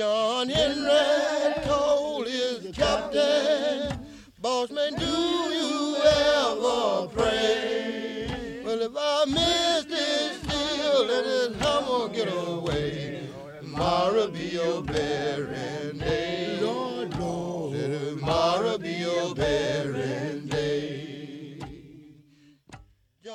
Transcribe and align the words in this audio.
John 0.00 0.48
Henry 0.48 1.62
told 1.64 2.26
his 2.26 2.74
captain, 2.74 4.02
Bossman, 4.40 4.98
do 4.98 5.04
you 5.04 5.96
ever 6.02 7.06
pray? 7.08 8.62
Well, 8.64 8.80
if 8.80 8.92
I 8.96 9.24
miss 9.26 9.84
this 9.84 10.40
deal, 10.40 11.04
let 11.04 11.24
this 11.24 11.54
hammer 11.60 12.08
get 12.14 12.28
away. 12.32 13.28
Tomorrow 13.60 14.28
be 14.28 14.38
your 14.38 14.82
burying 14.82 15.98
day. 15.98 16.58
Lord, 16.62 17.14
Lord. 17.18 17.74
Tomorrow 17.74 18.78
be 18.78 18.92
your 18.92 19.34
burying 19.34 20.46
day. 20.46 21.58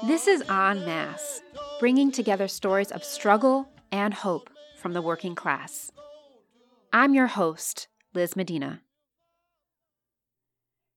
This 0.07 0.25
is 0.25 0.41
En 0.49 0.83
Masse, 0.83 1.43
bringing 1.79 2.11
together 2.11 2.47
stories 2.47 2.91
of 2.91 3.03
struggle 3.03 3.69
and 3.91 4.15
hope 4.15 4.49
from 4.81 4.93
the 4.93 5.01
working 5.03 5.35
class. 5.35 5.91
I'm 6.97 7.13
your 7.13 7.27
host, 7.27 7.89
Liz 8.13 8.37
Medina. 8.37 8.81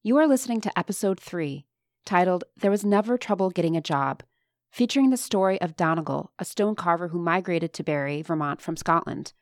You 0.05 0.17
are 0.19 0.29
listening 0.29 0.61
to 0.61 0.79
episode 0.79 1.19
3, 1.19 1.67
titled 2.07 2.45
There 2.57 2.71
Was 2.71 2.85
Never 2.85 3.19
Trouble 3.19 3.51
Getting 3.51 3.77
a 3.77 3.81
Job, 3.81 4.23
featuring 4.71 5.11
the 5.11 5.17
story 5.17 5.61
of 5.61 5.75
Donegal, 5.75 6.31
a 6.39 6.45
stone 6.45 6.77
carver 6.77 7.09
who 7.09 7.19
migrated 7.19 7.73
to 7.73 7.83
Barre, 7.83 8.23
Vermont 8.23 8.61
from 8.61 8.77
Scotland. 8.77 9.33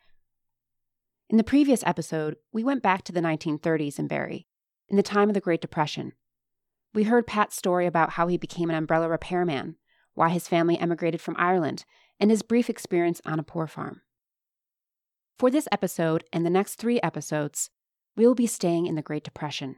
In 1.29 1.37
the 1.37 1.45
previous 1.45 1.85
episode, 1.85 2.37
we 2.55 2.65
went 2.65 2.83
back 2.83 3.05
to 3.05 3.13
the 3.13 3.21
1930s 3.21 3.99
in 3.99 4.09
Barre, 4.09 4.47
in 4.89 4.97
the 4.97 5.03
time 5.03 5.29
of 5.29 5.35
the 5.35 5.43
Great 5.43 5.61
Depression. 5.61 6.15
We 6.95 7.03
heard 7.03 7.27
Pat's 7.27 7.55
story 7.55 7.85
about 7.85 8.13
how 8.13 8.29
he 8.29 8.39
became 8.39 8.71
an 8.71 8.77
umbrella 8.77 9.11
repairman, 9.11 9.77
why 10.15 10.31
his 10.31 10.49
family 10.49 10.79
emigrated 10.79 11.21
from 11.21 11.37
Ireland, 11.39 11.85
and 12.19 12.31
his 12.31 12.41
brief 12.41 12.71
experience 12.71 13.21
on 13.27 13.39
a 13.39 13.43
poor 13.43 13.67
farm. 13.67 14.01
For 15.39 15.51
this 15.51 15.69
episode 15.71 16.25
and 16.33 16.47
the 16.47 16.51
next 16.51 16.77
three 16.77 16.99
episodes, 17.03 17.69
we 18.17 18.27
will 18.27 18.35
be 18.35 18.47
staying 18.47 18.87
in 18.87 18.95
the 18.95 19.03
Great 19.03 19.23
Depression. 19.23 19.77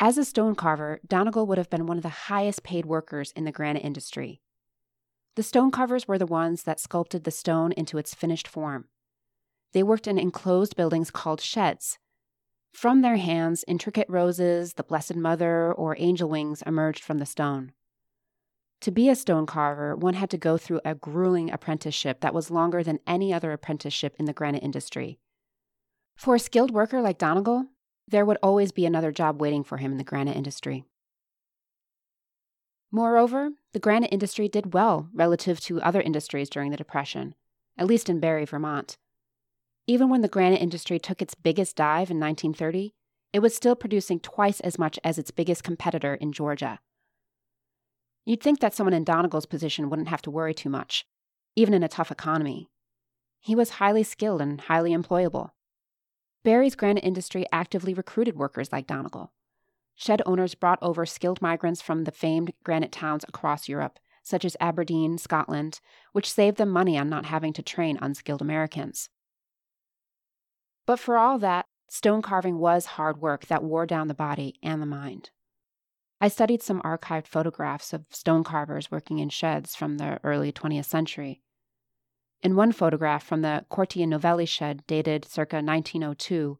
As 0.00 0.18
a 0.18 0.24
stone 0.24 0.56
carver, 0.56 0.98
Donegal 1.06 1.46
would 1.46 1.58
have 1.58 1.70
been 1.70 1.86
one 1.86 1.98
of 1.98 2.02
the 2.02 2.08
highest 2.08 2.64
paid 2.64 2.84
workers 2.84 3.32
in 3.36 3.44
the 3.44 3.52
granite 3.52 3.84
industry. 3.84 4.40
The 5.36 5.44
stone 5.44 5.70
carvers 5.70 6.08
were 6.08 6.18
the 6.18 6.26
ones 6.26 6.64
that 6.64 6.80
sculpted 6.80 7.22
the 7.22 7.30
stone 7.30 7.70
into 7.72 7.96
its 7.96 8.12
finished 8.12 8.48
form. 8.48 8.86
They 9.72 9.84
worked 9.84 10.08
in 10.08 10.18
enclosed 10.18 10.74
buildings 10.74 11.12
called 11.12 11.40
sheds. 11.40 11.98
From 12.72 13.02
their 13.02 13.16
hands, 13.16 13.64
intricate 13.68 14.08
roses, 14.08 14.74
the 14.74 14.82
Blessed 14.82 15.14
Mother, 15.14 15.72
or 15.72 15.94
angel 15.96 16.28
wings 16.28 16.60
emerged 16.66 17.04
from 17.04 17.18
the 17.18 17.26
stone. 17.26 17.70
To 18.80 18.90
be 18.90 19.08
a 19.08 19.16
stone 19.16 19.46
carver, 19.46 19.96
one 19.96 20.14
had 20.14 20.30
to 20.30 20.38
go 20.38 20.58
through 20.58 20.80
a 20.84 20.94
grueling 20.94 21.50
apprenticeship 21.50 22.20
that 22.20 22.34
was 22.34 22.50
longer 22.50 22.82
than 22.82 23.00
any 23.06 23.32
other 23.32 23.52
apprenticeship 23.52 24.14
in 24.18 24.26
the 24.26 24.32
granite 24.32 24.62
industry. 24.62 25.18
For 26.16 26.34
a 26.34 26.38
skilled 26.38 26.70
worker 26.70 27.00
like 27.00 27.18
Donegal, 27.18 27.66
there 28.06 28.24
would 28.24 28.38
always 28.42 28.72
be 28.72 28.84
another 28.84 29.10
job 29.10 29.40
waiting 29.40 29.64
for 29.64 29.78
him 29.78 29.92
in 29.92 29.98
the 29.98 30.04
granite 30.04 30.36
industry. 30.36 30.84
Moreover, 32.90 33.50
the 33.72 33.80
granite 33.80 34.12
industry 34.12 34.48
did 34.48 34.74
well 34.74 35.08
relative 35.12 35.58
to 35.62 35.82
other 35.82 36.00
industries 36.00 36.48
during 36.48 36.70
the 36.70 36.76
Depression, 36.76 37.34
at 37.76 37.86
least 37.86 38.08
in 38.08 38.20
Barre, 38.20 38.44
Vermont. 38.44 38.98
Even 39.86 40.08
when 40.08 40.20
the 40.20 40.28
granite 40.28 40.62
industry 40.62 40.98
took 40.98 41.20
its 41.20 41.34
biggest 41.34 41.74
dive 41.74 42.10
in 42.10 42.20
1930, 42.20 42.94
it 43.32 43.40
was 43.40 43.54
still 43.54 43.74
producing 43.74 44.20
twice 44.20 44.60
as 44.60 44.78
much 44.78 44.98
as 45.02 45.18
its 45.18 45.32
biggest 45.32 45.64
competitor 45.64 46.14
in 46.14 46.32
Georgia. 46.32 46.78
You'd 48.24 48.42
think 48.42 48.60
that 48.60 48.74
someone 48.74 48.94
in 48.94 49.04
Donegal's 49.04 49.46
position 49.46 49.90
wouldn't 49.90 50.08
have 50.08 50.22
to 50.22 50.30
worry 50.30 50.54
too 50.54 50.70
much, 50.70 51.06
even 51.56 51.74
in 51.74 51.82
a 51.82 51.88
tough 51.88 52.10
economy. 52.10 52.70
He 53.40 53.54
was 53.54 53.70
highly 53.70 54.02
skilled 54.02 54.40
and 54.40 54.60
highly 54.62 54.92
employable. 54.92 55.50
Barre's 56.42 56.74
granite 56.74 57.04
industry 57.04 57.46
actively 57.52 57.92
recruited 57.92 58.36
workers 58.36 58.72
like 58.72 58.86
Donegal. 58.86 59.32
Shed 59.94 60.22
owners 60.26 60.54
brought 60.54 60.78
over 60.82 61.06
skilled 61.06 61.40
migrants 61.42 61.80
from 61.80 62.04
the 62.04 62.10
famed 62.10 62.52
granite 62.64 62.92
towns 62.92 63.24
across 63.28 63.68
Europe, 63.68 63.98
such 64.22 64.44
as 64.44 64.56
Aberdeen, 64.58 65.18
Scotland, 65.18 65.80
which 66.12 66.30
saved 66.30 66.56
them 66.56 66.70
money 66.70 66.98
on 66.98 67.08
not 67.08 67.26
having 67.26 67.52
to 67.52 67.62
train 67.62 67.98
unskilled 68.00 68.42
Americans. 68.42 69.10
But 70.86 70.98
for 70.98 71.16
all 71.16 71.38
that, 71.38 71.66
stone 71.88 72.22
carving 72.22 72.58
was 72.58 72.86
hard 72.86 73.20
work 73.20 73.46
that 73.46 73.62
wore 73.62 73.86
down 73.86 74.08
the 74.08 74.14
body 74.14 74.58
and 74.62 74.80
the 74.80 74.86
mind. 74.86 75.30
I 76.24 76.28
studied 76.28 76.62
some 76.62 76.80
archived 76.80 77.26
photographs 77.26 77.92
of 77.92 78.06
stone 78.08 78.44
carvers 78.44 78.90
working 78.90 79.18
in 79.18 79.28
sheds 79.28 79.76
from 79.76 79.98
the 79.98 80.18
early 80.24 80.52
20th 80.52 80.86
century. 80.86 81.42
In 82.42 82.56
one 82.56 82.72
photograph 82.72 83.22
from 83.22 83.42
the 83.42 83.66
Corti 83.68 84.06
Novelli 84.06 84.46
shed 84.46 84.86
dated 84.86 85.26
circa 85.26 85.56
1902, 85.56 86.58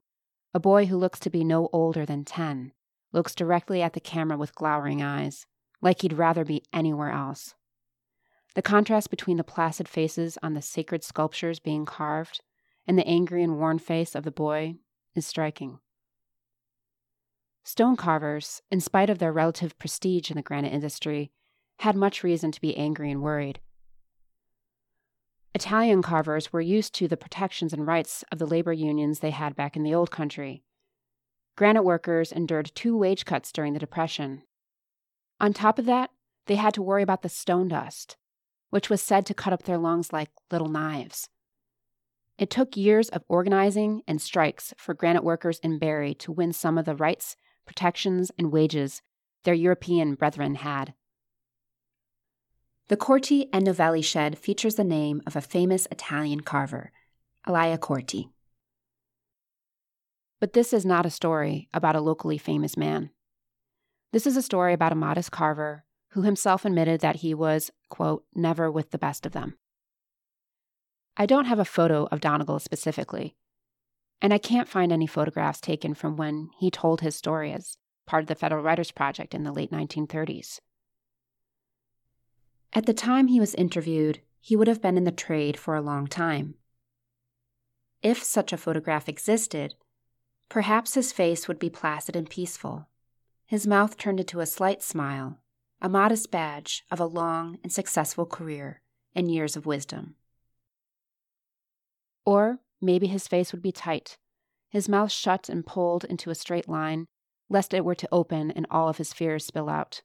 a 0.52 0.60
boy 0.60 0.84
who 0.84 0.98
looks 0.98 1.18
to 1.20 1.30
be 1.30 1.44
no 1.44 1.70
older 1.72 2.04
than 2.04 2.26
10 2.26 2.72
looks 3.12 3.34
directly 3.34 3.80
at 3.80 3.94
the 3.94 4.00
camera 4.00 4.36
with 4.36 4.54
glowering 4.54 5.02
eyes, 5.02 5.46
like 5.80 6.02
he'd 6.02 6.12
rather 6.12 6.44
be 6.44 6.62
anywhere 6.70 7.10
else. 7.10 7.54
The 8.54 8.60
contrast 8.60 9.08
between 9.08 9.38
the 9.38 9.44
placid 9.44 9.88
faces 9.88 10.36
on 10.42 10.52
the 10.52 10.60
sacred 10.60 11.02
sculptures 11.02 11.58
being 11.58 11.86
carved 11.86 12.42
and 12.86 12.98
the 12.98 13.08
angry 13.08 13.42
and 13.42 13.56
worn 13.56 13.78
face 13.78 14.14
of 14.14 14.24
the 14.24 14.30
boy 14.30 14.74
is 15.14 15.26
striking. 15.26 15.78
Stone 17.64 17.96
carvers, 17.96 18.60
in 18.70 18.80
spite 18.80 19.08
of 19.08 19.18
their 19.18 19.32
relative 19.32 19.78
prestige 19.78 20.30
in 20.30 20.36
the 20.36 20.42
granite 20.42 20.72
industry, 20.72 21.32
had 21.78 21.96
much 21.96 22.22
reason 22.22 22.52
to 22.52 22.60
be 22.60 22.76
angry 22.76 23.10
and 23.10 23.22
worried. 23.22 23.58
Italian 25.54 26.02
carvers 26.02 26.52
were 26.52 26.60
used 26.60 26.94
to 26.94 27.08
the 27.08 27.16
protections 27.16 27.72
and 27.72 27.86
rights 27.86 28.22
of 28.30 28.38
the 28.38 28.46
labor 28.46 28.72
unions 28.72 29.20
they 29.20 29.30
had 29.30 29.56
back 29.56 29.76
in 29.76 29.82
the 29.82 29.94
old 29.94 30.10
country. 30.10 30.62
Granite 31.56 31.84
workers 31.84 32.32
endured 32.32 32.70
two 32.74 32.98
wage 32.98 33.24
cuts 33.24 33.50
during 33.50 33.72
the 33.72 33.78
Depression. 33.78 34.42
On 35.40 35.52
top 35.52 35.78
of 35.78 35.86
that, 35.86 36.10
they 36.46 36.56
had 36.56 36.74
to 36.74 36.82
worry 36.82 37.02
about 37.02 37.22
the 37.22 37.28
stone 37.28 37.68
dust, 37.68 38.16
which 38.70 38.90
was 38.90 39.00
said 39.00 39.24
to 39.26 39.34
cut 39.34 39.52
up 39.52 39.62
their 39.62 39.78
lungs 39.78 40.12
like 40.12 40.30
little 40.50 40.68
knives. 40.68 41.30
It 42.36 42.50
took 42.50 42.76
years 42.76 43.08
of 43.08 43.24
organizing 43.28 44.02
and 44.06 44.20
strikes 44.20 44.74
for 44.76 44.92
granite 44.92 45.24
workers 45.24 45.60
in 45.60 45.78
Barre 45.78 46.14
to 46.14 46.32
win 46.32 46.52
some 46.52 46.76
of 46.76 46.84
the 46.84 46.96
rights 46.96 47.36
protections, 47.66 48.30
and 48.38 48.52
wages 48.52 49.02
their 49.44 49.54
European 49.54 50.14
brethren 50.14 50.56
had. 50.56 50.94
The 52.88 52.96
Corti 52.96 53.48
and 53.52 53.64
Novelli 53.64 54.02
shed 54.02 54.38
features 54.38 54.74
the 54.74 54.84
name 54.84 55.22
of 55.26 55.36
a 55.36 55.40
famous 55.40 55.86
Italian 55.90 56.40
carver, 56.40 56.92
Elia 57.46 57.78
Corti. 57.78 58.30
But 60.40 60.52
this 60.52 60.72
is 60.72 60.84
not 60.84 61.06
a 61.06 61.10
story 61.10 61.68
about 61.72 61.96
a 61.96 62.00
locally 62.00 62.36
famous 62.36 62.76
man. 62.76 63.10
This 64.12 64.26
is 64.26 64.36
a 64.36 64.42
story 64.42 64.74
about 64.74 64.92
a 64.92 64.96
modest 64.96 65.30
carver 65.30 65.84
who 66.10 66.22
himself 66.22 66.64
admitted 66.64 67.00
that 67.00 67.16
he 67.16 67.34
was, 67.34 67.70
quote, 67.88 68.24
never 68.34 68.70
with 68.70 68.90
the 68.90 68.98
best 68.98 69.24
of 69.24 69.32
them. 69.32 69.56
I 71.16 71.26
don't 71.26 71.46
have 71.46 71.58
a 71.58 71.64
photo 71.64 72.06
of 72.12 72.20
Donegal 72.20 72.58
specifically, 72.58 73.34
and 74.22 74.32
I 74.32 74.38
can't 74.38 74.68
find 74.68 74.92
any 74.92 75.06
photographs 75.06 75.60
taken 75.60 75.94
from 75.94 76.16
when 76.16 76.50
he 76.58 76.70
told 76.70 77.00
his 77.00 77.16
story 77.16 77.52
as 77.52 77.76
part 78.06 78.22
of 78.22 78.28
the 78.28 78.34
Federal 78.34 78.62
Writers 78.62 78.90
Project 78.90 79.34
in 79.34 79.44
the 79.44 79.52
late 79.52 79.70
1930s. 79.70 80.60
At 82.72 82.86
the 82.86 82.94
time 82.94 83.28
he 83.28 83.40
was 83.40 83.54
interviewed, 83.54 84.20
he 84.40 84.56
would 84.56 84.68
have 84.68 84.82
been 84.82 84.96
in 84.96 85.04
the 85.04 85.12
trade 85.12 85.58
for 85.58 85.74
a 85.74 85.80
long 85.80 86.06
time. 86.06 86.54
If 88.02 88.22
such 88.22 88.52
a 88.52 88.58
photograph 88.58 89.08
existed, 89.08 89.74
perhaps 90.48 90.94
his 90.94 91.12
face 91.12 91.48
would 91.48 91.58
be 91.58 91.70
placid 91.70 92.16
and 92.16 92.28
peaceful, 92.28 92.88
his 93.46 93.66
mouth 93.66 93.96
turned 93.96 94.20
into 94.20 94.40
a 94.40 94.46
slight 94.46 94.82
smile, 94.82 95.38
a 95.80 95.88
modest 95.88 96.30
badge 96.30 96.84
of 96.90 97.00
a 97.00 97.06
long 97.06 97.58
and 97.62 97.72
successful 97.72 98.26
career 98.26 98.80
and 99.14 99.30
years 99.30 99.56
of 99.56 99.66
wisdom. 99.66 100.16
Or 102.26 102.58
Maybe 102.80 103.06
his 103.06 103.28
face 103.28 103.52
would 103.52 103.62
be 103.62 103.72
tight, 103.72 104.18
his 104.68 104.88
mouth 104.88 105.12
shut 105.12 105.48
and 105.48 105.64
pulled 105.64 106.04
into 106.04 106.30
a 106.30 106.34
straight 106.34 106.68
line, 106.68 107.06
lest 107.48 107.72
it 107.72 107.84
were 107.84 107.94
to 107.94 108.08
open 108.10 108.50
and 108.50 108.66
all 108.70 108.88
of 108.88 108.98
his 108.98 109.12
fears 109.12 109.46
spill 109.46 109.68
out. 109.68 110.02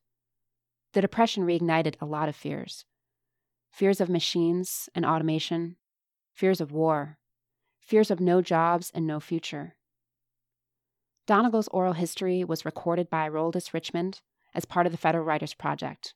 The 0.94 1.02
Depression 1.02 1.44
reignited 1.46 1.96
a 2.00 2.06
lot 2.06 2.30
of 2.30 2.36
fears 2.36 2.86
fears 3.72 4.02
of 4.02 4.10
machines 4.10 4.90
and 4.96 5.06
automation, 5.06 5.76
fears 6.34 6.60
of 6.60 6.72
war, 6.72 7.20
fears 7.80 8.10
of 8.12 8.20
no 8.20 8.42
jobs 8.42 8.92
and 8.94 9.06
no 9.06 9.20
future. 9.20 9.76
Donegal's 11.28 11.68
oral 11.68 11.94
history 11.94 12.44
was 12.44 12.66
recorded 12.66 13.10
by 13.10 13.30
Roaldus 13.30 13.74
Richmond 13.74 14.22
as 14.54 14.66
part 14.66 14.86
of 14.88 14.92
the 14.92 14.98
Federal 14.98 15.24
Writers 15.24 15.54
Project. 15.54 16.16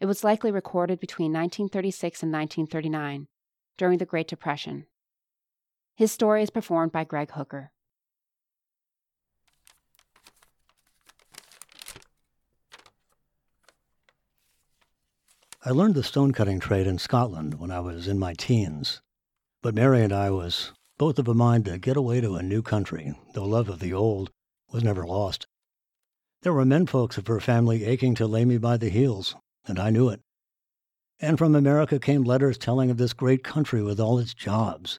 It 0.00 0.06
was 0.06 0.24
likely 0.24 0.50
recorded 0.50 0.98
between 0.98 1.32
1936 1.32 2.22
and 2.24 2.32
1939, 2.32 3.28
during 3.78 3.98
the 3.98 4.04
Great 4.04 4.26
Depression. 4.26 4.86
His 5.94 6.10
story 6.10 6.42
is 6.42 6.50
performed 6.50 6.92
by 6.92 7.04
Greg 7.04 7.30
Hooker. 7.32 7.70
I 15.64 15.70
learned 15.70 15.94
the 15.94 16.02
stone 16.02 16.32
cutting 16.32 16.58
trade 16.58 16.88
in 16.88 16.98
Scotland 16.98 17.60
when 17.60 17.70
I 17.70 17.78
was 17.78 18.08
in 18.08 18.18
my 18.18 18.34
teens. 18.34 19.00
But 19.62 19.76
Mary 19.76 20.02
and 20.02 20.12
I 20.12 20.28
was 20.30 20.72
both 20.98 21.20
of 21.20 21.28
a 21.28 21.34
mind 21.34 21.66
to 21.66 21.78
get 21.78 21.96
away 21.96 22.20
to 22.20 22.34
a 22.34 22.42
new 22.42 22.62
country, 22.62 23.14
though 23.34 23.44
love 23.44 23.68
of 23.68 23.78
the 23.78 23.92
old 23.92 24.30
was 24.72 24.82
never 24.82 25.06
lost. 25.06 25.46
There 26.42 26.52
were 26.52 26.64
men 26.64 26.86
folks 26.86 27.16
of 27.16 27.28
her 27.28 27.38
family 27.38 27.84
aching 27.84 28.16
to 28.16 28.26
lay 28.26 28.44
me 28.44 28.58
by 28.58 28.76
the 28.76 28.88
heels, 28.88 29.36
and 29.64 29.78
I 29.78 29.90
knew 29.90 30.08
it. 30.08 30.20
And 31.20 31.38
from 31.38 31.54
America 31.54 32.00
came 32.00 32.24
letters 32.24 32.58
telling 32.58 32.90
of 32.90 32.96
this 32.96 33.12
great 33.12 33.44
country 33.44 33.82
with 33.82 34.00
all 34.00 34.18
its 34.18 34.34
jobs. 34.34 34.98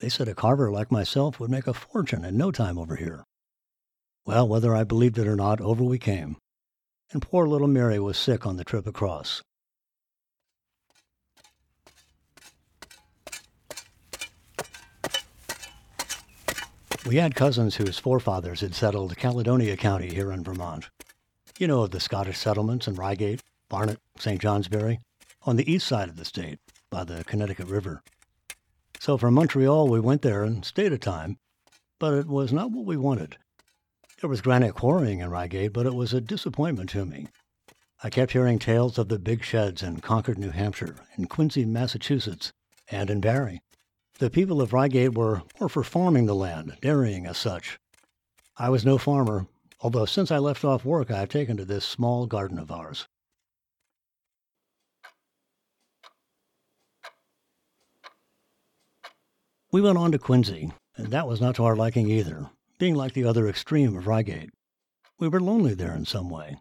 They 0.00 0.08
said 0.08 0.28
a 0.28 0.34
carver 0.34 0.70
like 0.70 0.92
myself 0.92 1.40
would 1.40 1.50
make 1.50 1.66
a 1.66 1.74
fortune 1.74 2.24
in 2.24 2.36
no 2.36 2.52
time 2.52 2.78
over 2.78 2.96
here. 2.96 3.24
Well, 4.24 4.46
whether 4.46 4.74
I 4.74 4.84
believed 4.84 5.18
it 5.18 5.26
or 5.26 5.34
not, 5.34 5.60
over 5.60 5.82
we 5.82 5.98
came. 5.98 6.36
And 7.10 7.22
poor 7.22 7.48
little 7.48 7.66
Mary 7.66 7.98
was 7.98 8.16
sick 8.16 8.46
on 8.46 8.56
the 8.56 8.64
trip 8.64 8.86
across. 8.86 9.42
We 17.06 17.16
had 17.16 17.34
cousins 17.34 17.76
whose 17.76 17.98
forefathers 17.98 18.60
had 18.60 18.74
settled 18.74 19.16
Caledonia 19.16 19.78
County 19.78 20.10
here 20.14 20.30
in 20.30 20.44
Vermont. 20.44 20.90
You 21.58 21.66
know 21.66 21.84
of 21.84 21.90
the 21.90 22.00
Scottish 22.00 22.36
settlements 22.36 22.86
in 22.86 22.96
Ryegate, 22.96 23.40
Barnet, 23.70 23.98
St. 24.18 24.40
Johnsbury, 24.40 25.00
on 25.42 25.56
the 25.56 25.72
east 25.72 25.86
side 25.86 26.10
of 26.10 26.16
the 26.16 26.26
state, 26.26 26.58
by 26.90 27.04
the 27.04 27.24
Connecticut 27.24 27.66
River. 27.66 28.02
So 29.00 29.16
from 29.16 29.34
Montreal, 29.34 29.88
we 29.88 30.00
went 30.00 30.22
there 30.22 30.44
and 30.44 30.64
stayed 30.64 30.92
a 30.92 30.98
time, 30.98 31.38
but 31.98 32.14
it 32.14 32.26
was 32.26 32.52
not 32.52 32.70
what 32.70 32.84
we 32.84 32.96
wanted. 32.96 33.36
There 34.20 34.30
was 34.30 34.40
granite 34.40 34.74
quarrying 34.74 35.20
in 35.20 35.30
Ryegate, 35.30 35.72
but 35.72 35.86
it 35.86 35.94
was 35.94 36.12
a 36.12 36.20
disappointment 36.20 36.90
to 36.90 37.06
me. 37.06 37.28
I 38.02 38.10
kept 38.10 38.32
hearing 38.32 38.60
tales 38.60 38.98
of 38.98 39.08
the 39.08 39.18
big 39.18 39.42
sheds 39.42 39.82
in 39.82 40.00
Concord, 40.00 40.38
New 40.38 40.50
Hampshire, 40.50 40.96
in 41.16 41.26
Quincy, 41.26 41.64
Massachusetts, 41.64 42.52
and 42.90 43.10
in 43.10 43.20
Barre. 43.20 43.60
The 44.18 44.30
people 44.30 44.60
of 44.60 44.70
Ryegate 44.70 45.14
were 45.16 45.42
more 45.58 45.68
for 45.68 45.82
farming 45.82 46.26
the 46.26 46.34
land, 46.34 46.76
dairying 46.80 47.26
as 47.26 47.38
such. 47.38 47.78
I 48.56 48.70
was 48.70 48.84
no 48.84 48.98
farmer, 48.98 49.46
although 49.80 50.06
since 50.06 50.30
I 50.30 50.38
left 50.38 50.64
off 50.64 50.84
work 50.84 51.10
I 51.10 51.20
have 51.20 51.28
taken 51.28 51.56
to 51.56 51.64
this 51.64 51.84
small 51.84 52.26
garden 52.26 52.58
of 52.58 52.70
ours. 52.70 53.07
We 59.70 59.82
went 59.82 59.98
on 59.98 60.12
to 60.12 60.18
Quincy, 60.18 60.72
and 60.96 61.08
that 61.08 61.28
was 61.28 61.42
not 61.42 61.56
to 61.56 61.64
our 61.64 61.76
liking 61.76 62.08
either, 62.08 62.48
being 62.78 62.94
like 62.94 63.12
the 63.12 63.24
other 63.24 63.46
extreme 63.46 63.94
of 63.98 64.06
Ryegate. 64.06 64.48
We 65.18 65.28
were 65.28 65.42
lonely 65.42 65.74
there 65.74 65.94
in 65.94 66.06
some 66.06 66.30
way. 66.30 66.56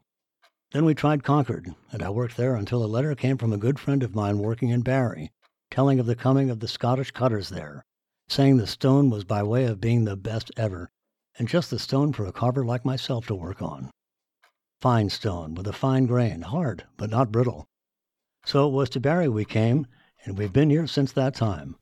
Then 0.72 0.84
we 0.84 0.94
tried 0.94 1.24
Concord, 1.24 1.74
and 1.90 2.04
I 2.04 2.10
worked 2.10 2.36
there 2.36 2.56
until 2.56 2.84
a 2.84 2.86
letter 2.86 3.16
came 3.16 3.38
from 3.38 3.54
a 3.54 3.58
good 3.58 3.80
friend 3.80 4.04
of 4.04 4.14
mine 4.14 4.40
working 4.40 4.72
in 4.72 4.82
Barre, 4.82 5.32
telling 5.72 6.02
of 6.02 6.06
the 6.06 6.18
coming 6.18 6.50
of 6.50 6.60
the 6.60 6.68
Scottish 6.68 7.12
cutters 7.12 7.48
there, 7.48 7.86
saying 8.28 8.58
the 8.58 8.68
stone 8.68 9.10
was 9.10 9.24
by 9.24 9.42
way 9.42 9.64
of 9.64 9.80
being 9.80 10.04
the 10.04 10.18
best 10.18 10.52
ever, 10.58 10.90
and 11.40 11.48
just 11.48 11.70
the 11.70 11.80
stone 11.80 12.12
for 12.12 12.26
a 12.26 12.34
carver 12.34 12.66
like 12.66 12.84
myself 12.84 13.26
to 13.28 13.36
work 13.36 13.62
on. 13.62 13.90
Fine 14.82 15.12
stone, 15.12 15.56
with 15.56 15.66
a 15.66 15.72
fine 15.72 16.08
grain, 16.08 16.42
hard, 16.42 16.84
but 16.98 17.10
not 17.10 17.32
brittle. 17.32 17.68
So 18.46 18.68
it 18.68 18.74
was 18.74 18.90
to 18.90 19.00
Barre 19.00 19.30
we 19.30 19.46
came, 19.46 19.88
and 20.26 20.38
we've 20.38 20.52
been 20.52 20.70
here 20.70 20.88
since 20.88 21.14
that 21.14 21.34
time. 21.34 21.78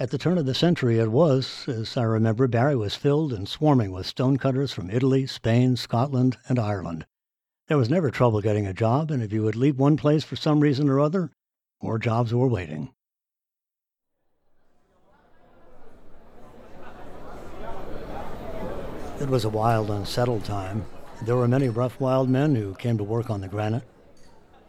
At 0.00 0.08
the 0.08 0.16
turn 0.16 0.38
of 0.38 0.46
the 0.46 0.54
century, 0.54 0.98
it 0.98 1.12
was, 1.12 1.68
as 1.68 1.94
I 1.94 2.04
remember, 2.04 2.48
Barre 2.48 2.74
was 2.74 2.94
filled 2.94 3.34
and 3.34 3.46
swarming 3.46 3.92
with 3.92 4.06
stonecutters 4.06 4.72
from 4.72 4.88
Italy, 4.88 5.26
Spain, 5.26 5.76
Scotland, 5.76 6.38
and 6.48 6.58
Ireland. 6.58 7.04
There 7.68 7.76
was 7.76 7.90
never 7.90 8.10
trouble 8.10 8.40
getting 8.40 8.66
a 8.66 8.72
job, 8.72 9.10
and 9.10 9.22
if 9.22 9.30
you 9.30 9.42
would 9.42 9.56
leave 9.56 9.78
one 9.78 9.98
place 9.98 10.24
for 10.24 10.36
some 10.36 10.60
reason 10.60 10.88
or 10.88 11.00
other, 11.00 11.32
more 11.82 11.98
jobs 11.98 12.32
were 12.32 12.48
waiting. 12.48 12.94
It 19.20 19.28
was 19.28 19.44
a 19.44 19.50
wild, 19.50 19.90
unsettled 19.90 20.46
time. 20.46 20.86
There 21.26 21.36
were 21.36 21.46
many 21.46 21.68
rough, 21.68 22.00
wild 22.00 22.30
men 22.30 22.54
who 22.54 22.74
came 22.76 22.96
to 22.96 23.04
work 23.04 23.28
on 23.28 23.42
the 23.42 23.48
granite. 23.48 23.84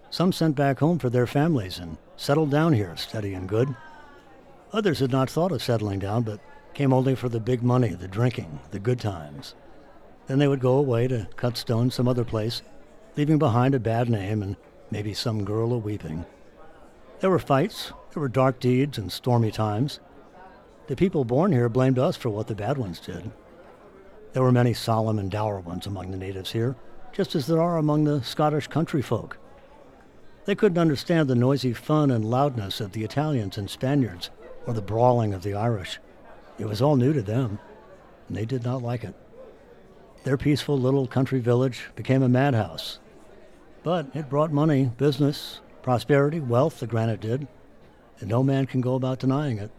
Some 0.10 0.34
sent 0.34 0.58
back 0.58 0.80
home 0.80 1.00
for 1.00 1.10
their 1.10 1.26
families 1.26 1.80
and 1.80 1.96
settled 2.18 2.52
down 2.52 2.74
here, 2.74 2.98
steady 2.98 3.34
and 3.34 3.48
good. 3.48 3.74
Others 4.74 5.00
had 5.00 5.12
not 5.12 5.30
thought 5.30 5.52
of 5.52 5.62
settling 5.62 6.00
down, 6.00 6.24
but 6.24 6.40
came 6.74 6.94
only 6.94 7.14
for 7.14 7.28
the 7.28 7.42
big 7.42 7.62
money, 7.62 7.90
the 7.90 8.08
drinking, 8.08 8.60
the 8.72 8.80
good 8.80 9.00
times. 9.00 9.54
Then 10.28 10.40
they 10.40 10.48
would 10.48 10.62
go 10.62 10.78
away 10.78 11.10
to 11.10 11.28
cut 11.36 11.58
stone 11.58 11.92
some 11.92 12.08
other 12.08 12.24
place, 12.24 12.62
leaving 13.18 13.38
behind 13.38 13.76
a 13.76 13.80
bad 13.80 14.10
name 14.10 14.42
and 14.42 14.56
maybe 14.90 15.14
some 15.14 15.44
girl 15.44 15.74
a 15.74 15.78
weeping. 15.78 16.26
There 17.20 17.30
were 17.30 17.40
fights, 17.40 17.92
there 18.14 18.22
were 18.22 18.30
dark 18.30 18.62
deeds 18.62 18.98
and 18.98 19.12
stormy 19.12 19.52
times. 19.52 20.00
The 20.88 20.96
people 20.96 21.26
born 21.26 21.52
here 21.52 21.68
blamed 21.68 22.00
us 22.00 22.16
for 22.16 22.30
what 22.30 22.48
the 22.48 22.56
bad 22.56 22.78
ones 22.78 23.02
did. 23.02 23.30
There 24.32 24.44
were 24.44 24.54
many 24.54 24.74
solemn 24.74 25.20
and 25.20 25.30
dour 25.30 25.60
ones 25.60 25.86
among 25.86 26.12
the 26.12 26.18
natives 26.18 26.54
here, 26.54 26.78
just 27.12 27.36
as 27.36 27.46
there 27.46 27.62
are 27.62 27.78
among 27.78 28.06
the 28.06 28.24
Scottish 28.24 28.68
country 28.68 29.02
folk. 29.02 29.38
They 30.46 30.56
couldn't 30.56 30.78
understand 30.78 31.30
the 31.30 31.36
noisy 31.36 31.74
fun 31.74 32.10
and 32.10 32.24
loudness 32.24 32.80
of 32.80 32.94
the 32.94 33.04
Italians 33.04 33.58
and 33.58 33.70
Spaniards 33.70 34.30
or 34.66 34.74
the 34.74 34.82
brawling 34.82 35.34
of 35.34 35.44
the 35.44 35.54
Irish. 35.54 36.00
It 36.60 36.66
was 36.66 36.82
all 36.82 36.96
new 36.96 37.14
to 37.14 37.22
them, 37.22 37.60
and 38.28 38.38
they 38.38 38.46
did 38.46 38.64
not 38.64 38.84
like 38.84 39.04
it. 39.04 39.16
Their 40.24 40.38
peaceful 40.38 40.78
little 40.78 41.08
country 41.08 41.40
village 41.40 41.90
became 41.96 42.22
a 42.22 42.30
madhouse. 42.30 43.00
But 43.84 44.08
it 44.14 44.30
brought 44.30 44.52
money, 44.52 44.92
business, 44.98 45.62
prosperity, 45.82 46.40
wealth, 46.40 46.80
the 46.80 46.88
granite 46.88 47.22
did, 47.22 47.48
and 48.20 48.30
no 48.30 48.44
man 48.44 48.68
can 48.68 48.82
go 48.82 48.94
about 48.94 49.20
denying 49.20 49.58
it. 49.58 49.72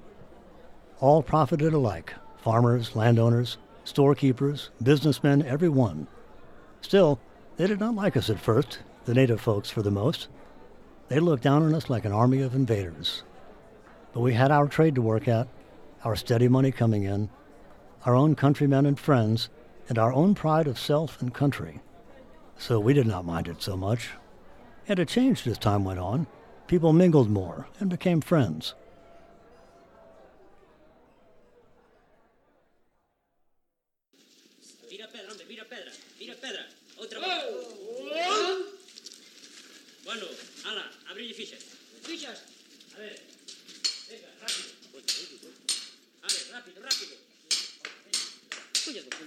All 1.00 1.22
profited 1.22 1.72
alike 1.72 2.14
farmers, 2.38 2.96
landowners, 2.96 3.56
storekeepers, 3.84 4.70
businessmen, 4.82 5.44
every 5.46 5.68
one. 5.68 6.08
Still, 6.80 7.20
they 7.56 7.68
did 7.68 7.78
not 7.78 7.94
like 7.94 8.16
us 8.16 8.28
at 8.28 8.40
first, 8.40 8.80
the 9.04 9.14
native 9.14 9.40
folks 9.40 9.70
for 9.70 9.82
the 9.82 9.92
most. 9.92 10.26
They 11.08 11.20
looked 11.20 11.44
down 11.44 11.62
on 11.62 11.74
us 11.74 11.88
like 11.88 12.04
an 12.04 12.10
army 12.10 12.42
of 12.42 12.56
invaders. 12.56 13.22
But 14.12 14.20
we 14.20 14.34
had 14.34 14.50
our 14.50 14.66
trade 14.66 14.94
to 14.96 15.02
work 15.02 15.28
at, 15.28 15.48
our 16.04 16.16
steady 16.16 16.48
money 16.48 16.72
coming 16.72 17.04
in, 17.04 17.30
our 18.04 18.14
own 18.14 18.34
countrymen 18.34 18.86
and 18.86 18.98
friends, 18.98 19.48
and 19.88 19.98
our 19.98 20.12
own 20.12 20.34
pride 20.34 20.66
of 20.66 20.78
self 20.78 21.20
and 21.20 21.32
country. 21.32 21.80
So 22.56 22.78
we 22.78 22.92
did 22.92 23.06
not 23.06 23.24
mind 23.24 23.48
it 23.48 23.62
so 23.62 23.76
much. 23.76 24.10
And 24.88 24.98
it 24.98 25.08
changed 25.08 25.46
as 25.46 25.58
time 25.58 25.84
went 25.84 25.98
on. 25.98 26.26
People 26.66 26.92
mingled 26.92 27.30
more 27.30 27.68
and 27.80 27.90
became 27.90 28.20
friends. 28.20 28.74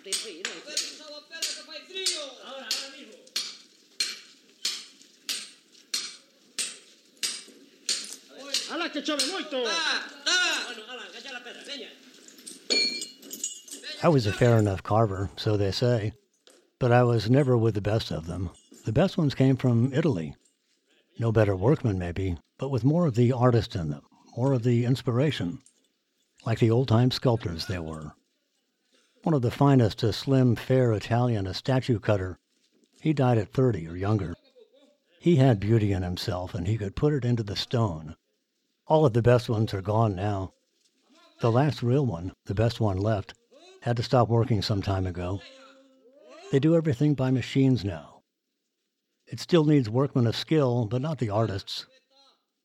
Coño, 0.06 0.14
que 0.14 0.62
puta 1.64 1.78
enfrío. 1.80 2.22
Ahora, 2.46 2.68
ahora 2.70 2.90
mismo. 2.96 3.16
¡Hala, 8.72 8.92
que 8.92 9.02
chove 9.02 9.26
moito! 9.32 9.64
Ah, 9.66 10.04
ah. 10.28 10.64
Bueno, 10.68 10.84
ala, 10.92 11.04
gacha 11.12 11.32
la 11.34 11.40
pedra, 11.44 11.64
veña. 11.66 11.90
I 14.04 14.08
was 14.08 14.28
a 14.28 14.34
fair 14.34 14.60
enough 14.60 14.84
carver, 14.84 15.32
so 15.38 15.58
they 15.58 15.72
say, 15.72 16.14
but 16.80 16.92
I 16.92 17.04
was 17.04 17.28
never 17.28 17.58
with 17.58 17.74
the 17.74 17.82
best 17.82 18.12
of 18.12 18.28
them. 18.28 18.52
The 18.86 18.92
best 18.92 19.18
ones 19.18 19.34
came 19.34 19.58
from 19.58 19.92
Italy. 19.92 20.36
No 21.18 21.32
better 21.32 21.56
workmen, 21.56 21.98
maybe, 21.98 22.38
but 22.60 22.70
with 22.70 22.84
more 22.84 23.08
of 23.08 23.16
the 23.16 23.32
artist 23.32 23.76
in 23.76 23.90
them, 23.90 24.04
more 24.38 24.54
of 24.54 24.62
the 24.62 24.86
inspiration, 24.86 25.64
like 26.46 26.60
the 26.60 26.70
old 26.70 26.88
time 26.90 27.10
sculptors 27.10 27.66
they 27.66 27.80
were. 27.80 28.14
One 29.26 29.34
of 29.34 29.42
the 29.42 29.50
finest, 29.50 30.04
a 30.04 30.14
slim, 30.14 30.56
fair 30.56 30.94
Italian, 30.94 31.48
a 31.48 31.56
statue 31.56 31.98
cutter. 31.98 32.38
He 33.02 33.12
died 33.12 33.40
at 33.40 33.52
30 33.52 33.88
or 33.88 33.96
younger. 33.96 34.36
He 35.20 35.38
had 35.38 35.60
beauty 35.60 35.92
in 35.94 36.04
himself, 36.04 36.54
and 36.54 36.68
he 36.68 36.78
could 36.78 36.96
put 36.96 37.12
it 37.12 37.26
into 37.26 37.42
the 37.42 37.56
stone. 37.56 38.16
All 38.86 39.04
of 39.04 39.14
the 39.14 39.24
best 39.24 39.50
ones 39.50 39.74
are 39.74 39.82
gone 39.82 40.16
now. 40.16 40.54
The 41.42 41.52
last 41.52 41.82
real 41.82 42.06
one, 42.06 42.34
the 42.46 42.54
best 42.54 42.80
one 42.80 42.98
left, 42.98 43.34
had 43.82 43.98
to 43.98 44.04
stop 44.04 44.30
working 44.30 44.62
some 44.62 44.84
time 44.84 45.08
ago. 45.08 45.42
They 46.52 46.60
do 46.60 46.76
everything 46.76 47.16
by 47.16 47.32
machines 47.32 47.84
now. 47.84 48.22
It 49.26 49.40
still 49.40 49.66
needs 49.66 49.90
workmen 49.90 50.28
of 50.28 50.36
skill, 50.36 50.86
but 50.86 51.02
not 51.02 51.18
the 51.18 51.32
artists. 51.32 51.88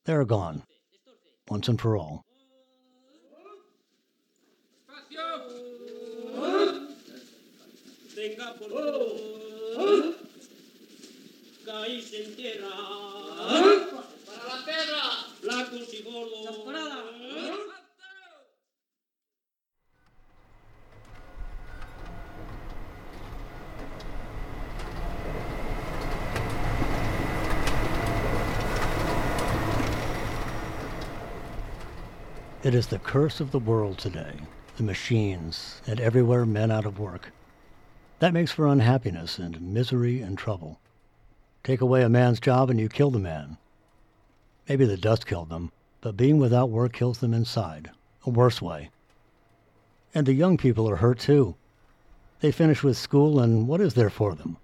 They're 0.05 0.25
gone, 0.25 0.61
once 1.49 1.67
and 1.67 1.81
for 1.81 1.97
all. 1.97 2.23
Venga, 8.21 8.53
por 8.53 8.69
oh. 8.71 8.75
favor. 8.75 9.17
Ah. 9.79 10.21
blanca 11.63 11.87
y 11.87 12.01
se 12.03 12.23
entierra. 12.23 12.69
Para 14.27 14.45
la 14.47 14.65
pedra. 14.65 15.01
Flacos 15.41 15.91
y 15.91 16.03
gordos. 16.03 16.41
It 32.63 32.75
is 32.75 32.85
the 32.85 32.99
curse 32.99 33.39
of 33.39 33.49
the 33.49 33.57
world 33.57 33.97
today, 33.97 34.33
the 34.77 34.83
machines, 34.83 35.81
and 35.87 35.99
everywhere 35.99 36.45
men 36.45 36.69
out 36.69 36.85
of 36.85 36.99
work. 36.99 37.31
That 38.21 38.33
makes 38.35 38.51
for 38.51 38.67
unhappiness 38.67 39.39
and 39.39 39.59
misery 39.59 40.21
and 40.21 40.37
trouble. 40.37 40.79
Take 41.63 41.81
away 41.81 42.03
a 42.03 42.09
man's 42.09 42.39
job 42.39 42.69
and 42.69 42.79
you 42.79 42.87
kill 42.87 43.09
the 43.09 43.17
man. 43.17 43.57
Maybe 44.69 44.85
the 44.85 44.95
dust 44.95 45.25
killed 45.25 45.49
them, 45.49 45.71
but 46.01 46.17
being 46.17 46.37
without 46.37 46.69
work 46.69 46.93
kills 46.93 47.17
them 47.17 47.33
inside, 47.33 47.89
a 48.23 48.29
worse 48.29 48.61
way. 48.61 48.91
And 50.13 50.27
the 50.27 50.33
young 50.33 50.55
people 50.55 50.87
are 50.87 50.97
hurt 50.97 51.17
too. 51.17 51.55
They 52.41 52.51
finish 52.51 52.83
with 52.83 52.95
school, 52.95 53.39
and 53.39 53.67
what 53.67 53.81
is 53.81 53.95
there 53.95 54.11
for 54.11 54.35
them? 54.35 54.57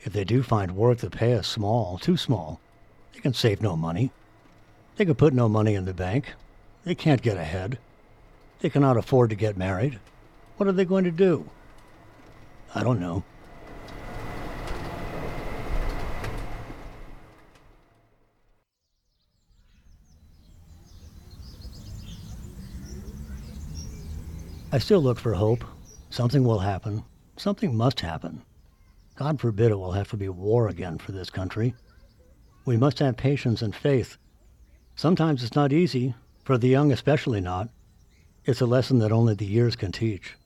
If 0.00 0.14
they 0.14 0.24
do 0.24 0.42
find 0.42 0.74
work, 0.74 1.00
the 1.00 1.10
pay 1.10 1.32
is 1.32 1.46
small, 1.46 1.98
too 1.98 2.16
small. 2.16 2.60
They 3.12 3.20
can 3.20 3.34
save 3.34 3.60
no 3.60 3.76
money. 3.76 4.10
They 4.96 5.04
can 5.04 5.16
put 5.16 5.34
no 5.34 5.50
money 5.50 5.74
in 5.74 5.84
the 5.84 5.92
bank. 5.92 6.32
They 6.84 6.94
can't 6.94 7.20
get 7.20 7.36
ahead. 7.36 7.76
They 8.60 8.70
cannot 8.70 8.96
afford 8.96 9.28
to 9.28 9.36
get 9.36 9.58
married. 9.58 9.98
What 10.56 10.66
are 10.66 10.72
they 10.72 10.86
going 10.86 11.04
to 11.04 11.10
do? 11.10 11.50
I 12.74 12.82
don't 12.82 13.00
know. 13.00 13.24
I 24.72 24.78
still 24.78 25.02
look 25.02 25.18
for 25.18 25.34
hope. 25.34 25.64
Something 26.10 26.44
will 26.44 26.60
happen. 26.60 27.02
Something 27.36 27.76
must 27.76 28.00
happen. 28.00 28.42
God 29.16 29.40
forbid 29.40 29.72
it 29.72 29.76
will 29.76 29.92
have 29.92 30.08
to 30.10 30.16
be 30.16 30.28
war 30.28 30.68
again 30.68 30.96
for 30.98 31.10
this 31.10 31.28
country. 31.28 31.74
We 32.64 32.76
must 32.76 33.00
have 33.00 33.16
patience 33.16 33.62
and 33.62 33.74
faith. 33.74 34.16
Sometimes 34.94 35.42
it's 35.42 35.56
not 35.56 35.72
easy, 35.72 36.14
for 36.44 36.56
the 36.56 36.68
young 36.68 36.92
especially 36.92 37.40
not. 37.40 37.68
It's 38.44 38.60
a 38.60 38.66
lesson 38.66 39.00
that 39.00 39.10
only 39.10 39.34
the 39.34 39.44
years 39.44 39.74
can 39.74 39.90
teach. 39.90 40.36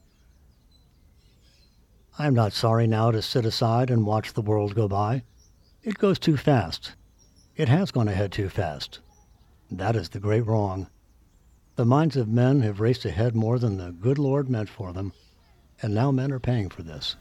I 2.16 2.28
am 2.28 2.34
not 2.34 2.52
sorry 2.52 2.86
now 2.86 3.10
to 3.10 3.20
sit 3.20 3.44
aside 3.44 3.90
and 3.90 4.06
watch 4.06 4.32
the 4.32 4.42
world 4.42 4.76
go 4.76 4.86
by. 4.86 5.24
It 5.82 5.98
goes 5.98 6.20
too 6.20 6.36
fast. 6.36 6.94
It 7.56 7.68
has 7.68 7.90
gone 7.90 8.06
ahead 8.06 8.30
too 8.30 8.48
fast. 8.48 9.00
That 9.68 9.96
is 9.96 10.10
the 10.10 10.20
great 10.20 10.46
wrong. 10.46 10.86
The 11.74 11.84
minds 11.84 12.16
of 12.16 12.28
men 12.28 12.60
have 12.60 12.78
raced 12.78 13.04
ahead 13.04 13.34
more 13.34 13.58
than 13.58 13.78
the 13.78 13.90
good 13.90 14.18
Lord 14.18 14.48
meant 14.48 14.68
for 14.68 14.92
them, 14.92 15.12
and 15.82 15.92
now 15.92 16.12
men 16.12 16.30
are 16.30 16.38
paying 16.38 16.70
for 16.70 16.84
this. 16.84 17.16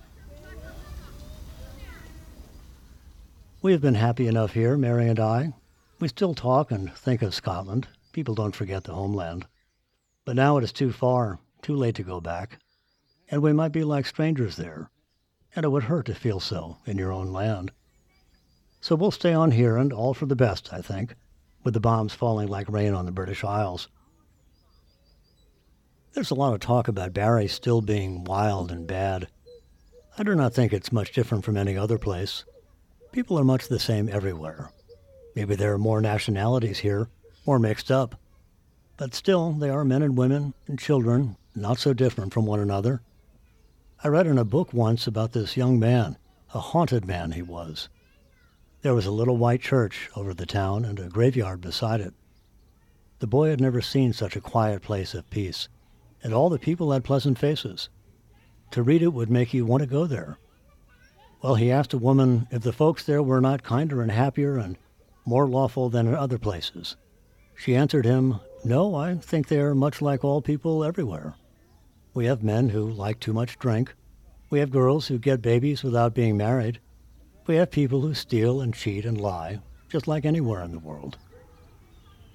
We 3.63 3.71
have 3.71 3.81
been 3.81 3.95
happy 3.95 4.27
enough 4.27 4.53
here, 4.53 4.77
Mary 4.77 5.09
and 5.09 5.19
I. 5.19 5.53
We 5.99 6.07
still 6.07 6.35
talk 6.35 6.69
and 6.69 6.93
think 6.93 7.23
of 7.23 7.33
Scotland. 7.33 7.87
People 8.11 8.35
don't 8.35 8.55
forget 8.55 8.83
the 8.83 8.93
homeland. 8.93 9.47
But 10.23 10.35
now 10.35 10.57
it 10.57 10.63
is 10.63 10.71
too 10.71 10.91
far, 10.91 11.39
too 11.63 11.75
late 11.75 11.95
to 11.95 12.03
go 12.03 12.21
back, 12.21 12.59
and 13.33 13.41
we 13.41 13.51
might 13.51 13.71
be 13.71 13.83
like 13.83 14.05
strangers 14.05 14.57
there, 14.57 14.91
and 15.55 15.65
it 15.65 15.69
would 15.69 15.85
hurt 15.85 16.05
to 16.05 16.13
feel 16.13 16.39
so 16.39 16.77
in 16.85 16.99
your 16.99 17.11
own 17.11 17.33
land. 17.33 17.71
So 18.79 18.93
we'll 18.93 19.09
stay 19.09 19.33
on 19.33 19.49
here, 19.49 19.75
and 19.75 19.91
all 19.91 20.13
for 20.13 20.27
the 20.27 20.35
best, 20.35 20.71
I 20.71 20.83
think, 20.83 21.15
with 21.63 21.73
the 21.73 21.79
bombs 21.79 22.13
falling 22.13 22.47
like 22.47 22.69
rain 22.69 22.93
on 22.93 23.07
the 23.07 23.11
British 23.11 23.43
Isles. 23.43 23.87
There's 26.13 26.29
a 26.29 26.35
lot 26.35 26.53
of 26.53 26.59
talk 26.59 26.87
about 26.87 27.15
Barre 27.15 27.47
still 27.47 27.81
being 27.81 28.23
wild 28.23 28.71
and 28.71 28.85
bad. 28.85 29.27
I 30.15 30.21
do 30.21 30.35
not 30.35 30.53
think 30.53 30.71
it's 30.71 30.91
much 30.91 31.11
different 31.11 31.43
from 31.43 31.57
any 31.57 31.75
other 31.75 31.97
place. 31.97 32.43
People 33.11 33.39
are 33.39 33.43
much 33.43 33.67
the 33.67 33.79
same 33.79 34.09
everywhere. 34.09 34.69
Maybe 35.35 35.55
there 35.55 35.73
are 35.73 35.79
more 35.79 36.01
nationalities 36.01 36.77
here, 36.77 37.09
more 37.47 37.57
mixed 37.57 37.89
up. 37.89 38.13
But 38.95 39.15
still, 39.15 39.53
they 39.53 39.71
are 39.71 39.83
men 39.83 40.03
and 40.03 40.15
women 40.15 40.53
and 40.67 40.77
children, 40.77 41.35
not 41.55 41.79
so 41.79 41.93
different 41.93 42.31
from 42.31 42.45
one 42.45 42.59
another. 42.59 43.01
I 44.05 44.09
read 44.09 44.27
in 44.27 44.37
a 44.37 44.43
book 44.43 44.73
once 44.73 45.07
about 45.07 45.31
this 45.31 45.55
young 45.55 45.79
man, 45.79 46.17
a 46.53 46.59
haunted 46.59 47.05
man 47.05 47.31
he 47.31 47.41
was. 47.41 47.87
There 48.81 48.93
was 48.93 49.05
a 49.05 49.11
little 49.11 49.37
white 49.37 49.61
church 49.61 50.09
over 50.17 50.33
the 50.33 50.45
town 50.45 50.83
and 50.83 50.99
a 50.99 51.07
graveyard 51.07 51.61
beside 51.61 52.01
it. 52.01 52.13
The 53.19 53.27
boy 53.27 53.49
had 53.49 53.61
never 53.61 53.79
seen 53.79 54.11
such 54.11 54.35
a 54.35 54.41
quiet 54.41 54.81
place 54.81 55.13
of 55.13 55.29
peace 55.29 55.69
and 56.21 56.33
all 56.33 56.49
the 56.49 56.59
people 56.59 56.91
had 56.91 57.05
pleasant 57.05 57.39
faces. 57.39 57.87
To 58.71 58.83
read 58.83 59.01
it 59.01 59.13
would 59.13 59.29
make 59.29 59.53
you 59.53 59.65
want 59.65 59.83
to 59.83 59.87
go 59.87 60.05
there. 60.05 60.37
Well, 61.41 61.55
he 61.55 61.71
asked 61.71 61.93
a 61.93 61.97
woman 61.97 62.47
if 62.51 62.61
the 62.61 62.73
folks 62.73 63.05
there 63.05 63.23
were 63.23 63.39
not 63.39 63.63
kinder 63.63 64.01
and 64.01 64.11
happier 64.11 64.57
and 64.57 64.77
more 65.25 65.47
lawful 65.47 65.89
than 65.89 66.07
in 66.07 66.15
other 66.15 66.37
places. 66.37 66.97
She 67.55 67.73
answered 67.73 68.03
him, 68.03 68.41
No, 68.65 68.95
I 68.95 69.15
think 69.15 69.47
they 69.47 69.59
are 69.59 69.73
much 69.73 70.01
like 70.01 70.25
all 70.25 70.41
people 70.41 70.83
everywhere. 70.83 71.35
We 72.13 72.25
have 72.25 72.43
men 72.43 72.69
who 72.69 72.91
like 72.91 73.19
too 73.19 73.33
much 73.33 73.57
drink. 73.57 73.93
We 74.49 74.59
have 74.59 74.69
girls 74.69 75.07
who 75.07 75.17
get 75.17 75.41
babies 75.41 75.83
without 75.83 76.13
being 76.13 76.37
married. 76.37 76.79
We 77.47 77.55
have 77.55 77.71
people 77.71 78.01
who 78.01 78.13
steal 78.13 78.61
and 78.61 78.73
cheat 78.73 79.03
and 79.03 79.19
lie, 79.19 79.59
just 79.89 80.07
like 80.07 80.23
anywhere 80.23 80.61
in 80.61 80.71
the 80.71 80.79
world. 80.79 81.17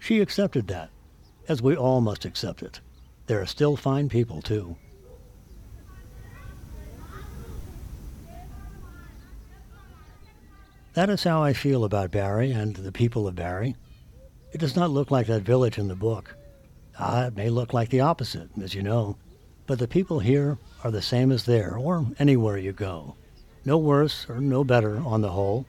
She 0.01 0.21
accepted 0.21 0.67
that, 0.69 0.91
as 1.49 1.63
we 1.63 1.77
all 1.77 2.01
must 2.01 2.25
accept 2.25 2.63
it. 2.63 2.81
There 3.27 3.41
are 3.41 3.47
still 3.47 3.77
fine 3.77 4.09
people, 4.09 4.43
too. 4.43 4.77
That 10.95 11.11
is 11.11 11.23
how 11.23 11.43
I 11.43 11.53
feel 11.53 11.85
about 11.85 12.11
Barre 12.11 12.51
and 12.51 12.75
the 12.75 12.91
people 12.91 13.29
of 13.29 13.37
Barre. 13.37 13.77
It 14.53 14.59
does 14.59 14.75
not 14.75 14.91
look 14.91 15.13
like 15.13 15.29
that 15.29 15.43
village 15.43 15.79
in 15.79 15.87
the 15.87 15.95
book. 15.95 16.35
Ah, 16.99 17.27
it 17.27 17.37
may 17.37 17.49
look 17.49 17.73
like 17.73 17.91
the 17.91 18.01
opposite, 18.01 18.49
as 18.61 18.75
you 18.75 18.83
know, 18.83 19.17
but 19.69 19.79
the 19.79 19.87
people 19.87 20.21
here 20.21 20.57
are 20.83 20.91
the 20.91 21.03
same 21.03 21.31
as 21.31 21.45
there, 21.45 21.77
or 21.77 22.07
anywhere 22.19 22.57
you 22.57 22.73
go. 22.73 23.15
No 23.67 23.77
worse 23.77 24.25
or 24.27 24.41
no 24.41 24.65
better 24.65 24.97
on 25.05 25.21
the 25.21 25.29
whole. 25.29 25.67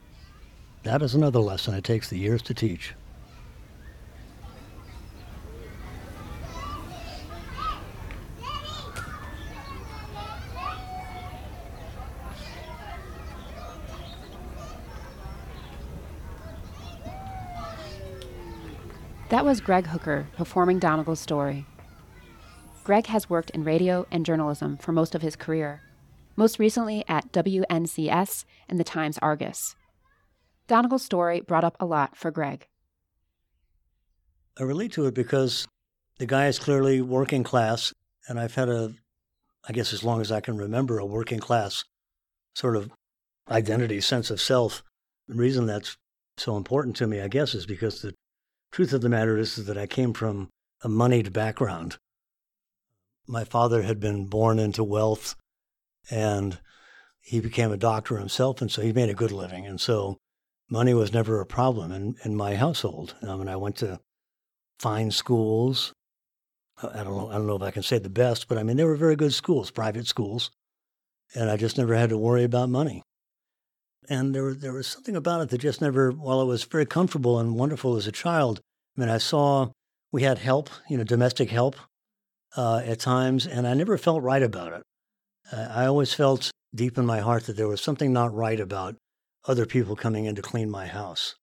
That 0.84 1.02
is 1.02 1.14
another 1.14 1.38
lesson 1.38 1.74
it 1.74 1.84
takes 1.84 2.08
the 2.08 2.18
years 2.18 2.40
to 2.42 2.54
teach. 2.54 2.94
That 19.28 19.44
was 19.44 19.60
Greg 19.60 19.88
Hooker 19.88 20.26
performing 20.38 20.78
Donegal's 20.78 21.20
story. 21.20 21.66
Greg 22.90 23.06
has 23.06 23.30
worked 23.30 23.50
in 23.50 23.62
radio 23.62 24.04
and 24.10 24.26
journalism 24.26 24.76
for 24.76 24.90
most 24.90 25.14
of 25.14 25.22
his 25.22 25.36
career, 25.36 25.80
most 26.34 26.58
recently 26.58 27.04
at 27.06 27.30
WNCS 27.30 28.44
and 28.68 28.80
the 28.80 28.82
Times 28.82 29.16
Argus. 29.22 29.76
Donegal's 30.66 31.04
story 31.04 31.40
brought 31.40 31.62
up 31.62 31.76
a 31.78 31.86
lot 31.86 32.16
for 32.16 32.32
Greg. 32.32 32.66
I 34.58 34.64
relate 34.64 34.90
to 34.94 35.06
it 35.06 35.14
because 35.14 35.68
the 36.18 36.26
guy 36.26 36.48
is 36.48 36.58
clearly 36.58 37.00
working 37.00 37.44
class, 37.44 37.94
and 38.28 38.40
I've 38.40 38.56
had 38.56 38.68
a, 38.68 38.94
I 39.68 39.72
guess 39.72 39.92
as 39.92 40.02
long 40.02 40.20
as 40.20 40.32
I 40.32 40.40
can 40.40 40.56
remember, 40.56 40.98
a 40.98 41.06
working 41.06 41.38
class 41.38 41.84
sort 42.56 42.74
of 42.74 42.90
identity, 43.48 44.00
sense 44.00 44.32
of 44.32 44.40
self. 44.40 44.82
The 45.28 45.36
reason 45.36 45.66
that's 45.66 45.96
so 46.38 46.56
important 46.56 46.96
to 46.96 47.06
me, 47.06 47.20
I 47.20 47.28
guess, 47.28 47.54
is 47.54 47.66
because 47.66 48.02
the 48.02 48.14
truth 48.72 48.92
of 48.92 49.00
the 49.00 49.08
matter 49.08 49.38
is, 49.38 49.64
that 49.64 49.78
I 49.78 49.86
came 49.86 50.12
from 50.12 50.48
a 50.82 50.88
moneyed 50.88 51.32
background. 51.32 51.96
My 53.30 53.44
father 53.44 53.82
had 53.82 54.00
been 54.00 54.26
born 54.26 54.58
into 54.58 54.82
wealth 54.82 55.36
and 56.10 56.58
he 57.20 57.40
became 57.40 57.70
a 57.70 57.76
doctor 57.76 58.16
himself, 58.16 58.60
and 58.60 58.70
so 58.70 58.82
he 58.82 58.92
made 58.92 59.08
a 59.08 59.14
good 59.14 59.30
living. 59.30 59.66
And 59.66 59.80
so 59.80 60.16
money 60.68 60.94
was 60.94 61.12
never 61.12 61.40
a 61.40 61.46
problem 61.46 61.92
in, 61.92 62.16
in 62.24 62.34
my 62.34 62.56
household. 62.56 63.14
Um, 63.22 63.28
I 63.28 63.36
mean, 63.36 63.48
I 63.48 63.56
went 63.56 63.76
to 63.76 64.00
fine 64.80 65.10
schools. 65.10 65.92
Uh, 66.82 66.88
I 66.92 67.04
don't 67.04 67.16
know. 67.16 67.28
I 67.28 67.34
don't 67.34 67.46
know 67.46 67.56
if 67.56 67.62
I 67.62 67.70
can 67.70 67.82
say 67.82 67.98
the 67.98 68.10
best, 68.10 68.48
but 68.48 68.58
I 68.58 68.62
mean 68.62 68.76
they 68.76 68.84
were 68.84 68.96
very 68.96 69.16
good 69.16 69.34
schools, 69.34 69.70
private 69.70 70.06
schools, 70.06 70.50
and 71.34 71.48
I 71.50 71.56
just 71.56 71.78
never 71.78 71.94
had 71.94 72.10
to 72.10 72.18
worry 72.18 72.44
about 72.44 72.68
money 72.68 73.02
and 74.10 74.34
there 74.34 74.52
there 74.52 74.72
was 74.72 74.88
something 74.88 75.16
about 75.16 75.40
it 75.40 75.48
that 75.50 75.58
just 75.58 75.80
never. 75.80 76.10
While 76.10 76.42
it 76.42 76.46
was 76.46 76.64
very 76.64 76.84
comfortable 76.84 77.38
and 77.38 77.54
wonderful 77.54 77.96
as 77.96 78.06
a 78.06 78.12
child, 78.12 78.60
I 78.96 79.00
mean, 79.00 79.08
I 79.08 79.18
saw 79.18 79.70
we 80.12 80.22
had 80.24 80.38
help, 80.38 80.68
you 80.88 80.98
know, 80.98 81.04
domestic 81.04 81.50
help 81.50 81.76
uh, 82.56 82.82
at 82.84 83.00
times, 83.00 83.46
and 83.46 83.66
I 83.66 83.74
never 83.74 83.98
felt 83.98 84.22
right 84.22 84.42
about 84.42 84.72
it. 84.72 84.82
Uh, 85.52 85.68
I 85.70 85.86
always 85.86 86.14
felt 86.14 86.50
deep 86.74 86.98
in 86.98 87.06
my 87.06 87.20
heart 87.20 87.46
that 87.46 87.56
there 87.56 87.68
was 87.68 87.80
something 87.80 88.12
not 88.12 88.34
right 88.34 88.60
about 88.60 88.96
other 89.46 89.66
people 89.66 89.96
coming 89.96 90.26
in 90.26 90.34
to 90.36 90.42
clean 90.42 90.70
my 90.70 90.86
house. 90.86 91.34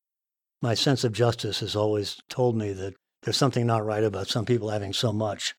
My 0.61 0.73
sense 0.73 1.03
of 1.03 1.13
justice 1.13 1.59
has 1.59 1.75
always 1.75 2.17
told 2.29 2.55
me 2.55 2.73
that 2.73 2.93
there's 3.23 3.37
something 3.37 3.65
not 3.65 3.85
right 3.85 4.03
about 4.03 4.27
some 4.27 4.45
people 4.45 4.69
having 4.69 4.93
so 4.93 5.11
much 5.11 5.55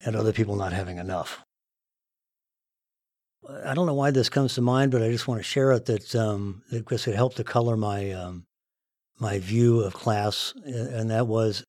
and 0.00 0.16
other 0.16 0.32
people 0.32 0.56
not 0.56 0.72
having 0.72 0.98
enough. 0.98 1.42
I 3.64 3.74
don't 3.74 3.86
know 3.86 3.94
why 3.94 4.10
this 4.10 4.28
comes 4.28 4.54
to 4.54 4.60
mind, 4.60 4.92
but 4.92 5.02
I 5.02 5.10
just 5.10 5.26
want 5.26 5.40
to 5.40 5.44
share 5.44 5.72
it 5.72 5.86
that 5.86 6.14
um, 6.14 6.62
because 6.70 7.06
it 7.06 7.14
helped 7.14 7.36
to 7.38 7.44
color 7.44 7.76
my 7.76 8.12
um, 8.12 8.44
my 9.18 9.38
view 9.38 9.80
of 9.80 9.92
class, 9.92 10.54
and 10.64 11.10
that 11.10 11.26
was, 11.26 11.62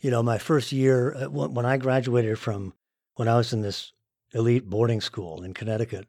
you 0.00 0.10
know, 0.10 0.22
my 0.22 0.38
first 0.38 0.72
year 0.72 1.14
uh, 1.14 1.28
when 1.28 1.66
I 1.66 1.76
graduated 1.76 2.38
from 2.38 2.74
when 3.14 3.28
I 3.28 3.36
was 3.36 3.52
in 3.52 3.62
this 3.62 3.92
elite 4.32 4.68
boarding 4.68 5.00
school 5.00 5.42
in 5.42 5.54
Connecticut. 5.54 6.06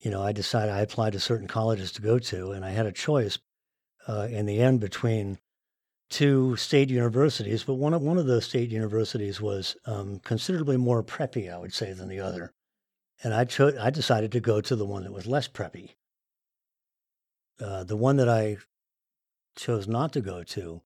You 0.00 0.10
know, 0.10 0.22
I 0.22 0.32
decided 0.32 0.70
I 0.72 0.80
applied 0.80 1.14
to 1.14 1.20
certain 1.20 1.48
colleges 1.48 1.92
to 1.92 2.02
go 2.02 2.18
to, 2.18 2.50
and 2.50 2.64
I 2.64 2.70
had 2.70 2.84
a 2.84 2.92
choice 2.92 3.38
uh, 4.06 4.28
in 4.30 4.44
the 4.44 4.60
end 4.60 4.80
between 4.80 5.38
two 6.10 6.56
state 6.56 6.90
universities, 6.90 7.64
but 7.64 7.74
one 7.74 7.94
of 7.94 8.02
one 8.02 8.18
of 8.18 8.26
those 8.26 8.44
state 8.44 8.70
universities 8.70 9.40
was 9.40 9.76
um, 9.86 10.18
considerably 10.18 10.76
more 10.76 11.02
preppy, 11.02 11.50
I 11.50 11.56
would 11.56 11.72
say, 11.72 11.94
than 11.94 12.08
the 12.08 12.20
other 12.20 12.52
and 13.22 13.32
I 13.32 13.44
chose. 13.44 13.76
I 13.76 13.90
decided 13.90 14.32
to 14.32 14.40
go 14.40 14.60
to 14.60 14.76
the 14.76 14.84
one 14.84 15.04
that 15.04 15.12
was 15.12 15.26
less 15.26 15.48
preppy. 15.48 15.94
Uh, 17.60 17.84
the 17.84 17.96
one 17.96 18.16
that 18.16 18.28
I 18.28 18.58
chose 19.56 19.86
not 19.86 20.12
to 20.12 20.20
go 20.20 20.42
to, 20.42 20.82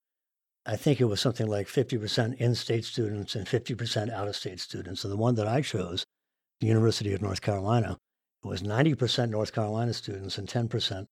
I 0.68 0.76
think 0.76 1.00
it 1.00 1.06
was 1.06 1.18
something 1.18 1.46
like 1.46 1.66
50% 1.66 2.36
in-state 2.36 2.84
students 2.84 3.34
and 3.34 3.46
50% 3.46 4.12
out-of-state 4.12 4.60
students. 4.60 5.02
And 5.02 5.10
the 5.10 5.16
one 5.16 5.34
that 5.36 5.48
I 5.48 5.62
chose, 5.62 6.04
the 6.60 6.66
University 6.66 7.14
of 7.14 7.22
North 7.22 7.40
Carolina, 7.40 7.96
was 8.44 8.62
90% 8.62 9.30
North 9.30 9.54
Carolina 9.54 9.94
students 9.94 10.36
and 10.36 10.46
10% 10.46 11.06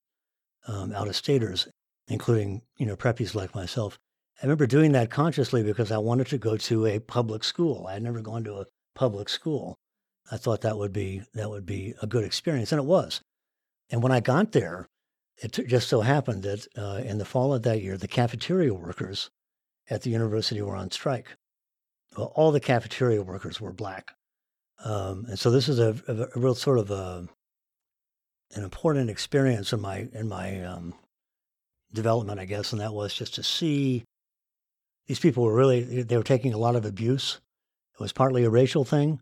um, 0.69 0.93
out-of-staters, 0.93 1.69
including 2.09 2.61
you 2.77 2.85
know 2.85 2.97
preppies 2.97 3.35
like 3.35 3.55
myself. 3.55 3.99
I 4.43 4.45
remember 4.45 4.67
doing 4.67 4.93
that 4.93 5.11
consciously 5.11 5.63
because 5.63 5.91
I 5.91 5.97
wanted 5.97 6.27
to 6.27 6.39
go 6.39 6.59
to 6.59 6.85
a 6.85 6.99
public 6.99 7.43
school. 7.43 7.87
I 7.89 7.95
had 7.95 8.03
never 8.03 8.21
gone 8.21 8.45
to 8.45 8.57
a 8.57 8.67
public 8.95 9.31
school. 9.31 9.79
I 10.31 10.37
thought 10.37 10.61
that 10.61 10.77
would 10.77 10.93
be 10.93 11.23
that 11.33 11.49
would 11.49 11.65
be 11.65 11.95
a 12.03 12.07
good 12.07 12.25
experience, 12.25 12.73
and 12.73 12.79
it 12.79 12.85
was. 12.85 13.23
And 13.89 14.03
when 14.03 14.13
I 14.13 14.21
got 14.21 14.53
there, 14.53 14.87
it 15.39 15.53
just 15.67 15.89
so 15.89 16.03
happened 16.03 16.43
that 16.43 16.67
uh, 16.77 17.01
in 17.03 17.17
the 17.17 17.25
fall 17.25 17.55
of 17.55 17.63
that 17.63 17.81
year, 17.81 17.97
the 17.97 18.07
cafeteria 18.07 18.75
workers 18.75 19.31
at 19.89 20.03
the 20.03 20.11
university 20.11 20.61
were 20.63 20.77
on 20.77 20.91
strike. 20.91 21.37
Well, 22.17 22.33
all 22.35 22.53
the 22.53 22.61
cafeteria 22.61 23.23
workers 23.23 23.61
were 23.61 23.73
black, 23.73 24.13
um, 24.85 25.27
and 25.29 25.39
so 25.39 25.51
this 25.51 25.69
is 25.69 25.79
a, 25.79 25.97
a, 26.09 26.15
a, 26.35 26.41
real 26.41 26.55
sort 26.55 26.79
of 26.79 26.91
a, 26.91 27.29
an 28.55 28.63
important 28.65 29.11
experience 29.11 29.73
in 29.73 29.81
my 29.81 30.09
in 30.13 30.29
my 30.29 30.63
um, 30.63 30.95
development, 31.93 32.41
I 32.41 32.45
guess, 32.45 32.73
and 32.73 32.81
that 32.81 32.95
was 32.95 33.13
just 33.13 33.35
to 33.35 33.43
see 33.43 34.05
these 35.07 35.21
people 35.21 35.45
were 35.45 35.55
really 35.55 36.03
they 36.03 36.17
were 36.17 36.23
taking 36.23 36.53
a 36.53 36.59
lot 36.59 36.77
of 36.77 36.85
abuse. 36.85 37.41
It 37.95 38.01
was 38.01 38.13
partly 38.13 38.45
a 38.45 38.51
racial 38.51 38.85
thing, 38.85 39.21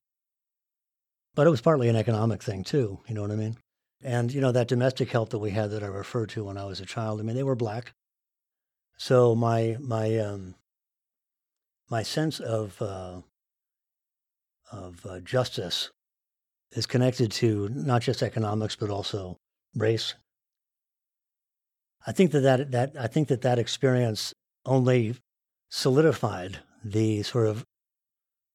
but 1.35 1.47
it 1.47 1.51
was 1.51 1.61
partly 1.61 1.89
an 1.89 1.97
economic 1.97 2.43
thing 2.43 2.65
too. 2.65 3.01
You 3.07 3.15
know 3.15 3.23
what 3.23 3.31
I 3.31 3.37
mean? 3.37 3.57
And 4.03 4.33
you 4.33 4.41
know 4.41 4.53
that 4.53 4.69
domestic 4.69 5.11
help 5.11 5.31
that 5.31 5.39
we 5.39 5.51
had 5.51 5.71
that 5.71 5.83
I 5.83 5.87
referred 5.87 6.29
to 6.31 6.45
when 6.45 6.59
I 6.59 6.65
was 6.65 6.81
a 6.81 6.87
child. 6.87 7.21
I 7.21 7.23
mean, 7.23 7.37
they 7.37 7.43
were 7.43 7.57
black. 7.57 7.95
So 8.97 9.35
my 9.35 9.77
my 9.81 10.19
um, 10.19 10.55
my 11.91 12.03
sense 12.03 12.41
of 12.41 12.81
uh, 12.81 13.21
of 14.73 15.05
uh, 15.07 15.21
justice 15.21 15.91
is 16.73 16.87
connected 16.87 17.31
to 17.33 17.69
not 17.71 18.03
just 18.03 18.23
economics 18.23 18.77
but 18.77 18.91
also 18.91 19.37
race. 19.75 20.15
I 22.07 22.13
think 22.13 22.33
that, 22.33 22.41
that 22.41 22.71
that 22.71 22.93
I 22.99 23.07
think 23.07 23.29
that 23.29 23.43
that 23.43 23.59
experience 23.59 24.33
only 24.65 25.17
solidified 25.71 26.61
the 26.85 27.23
sort 27.23 27.47
of 27.47 27.65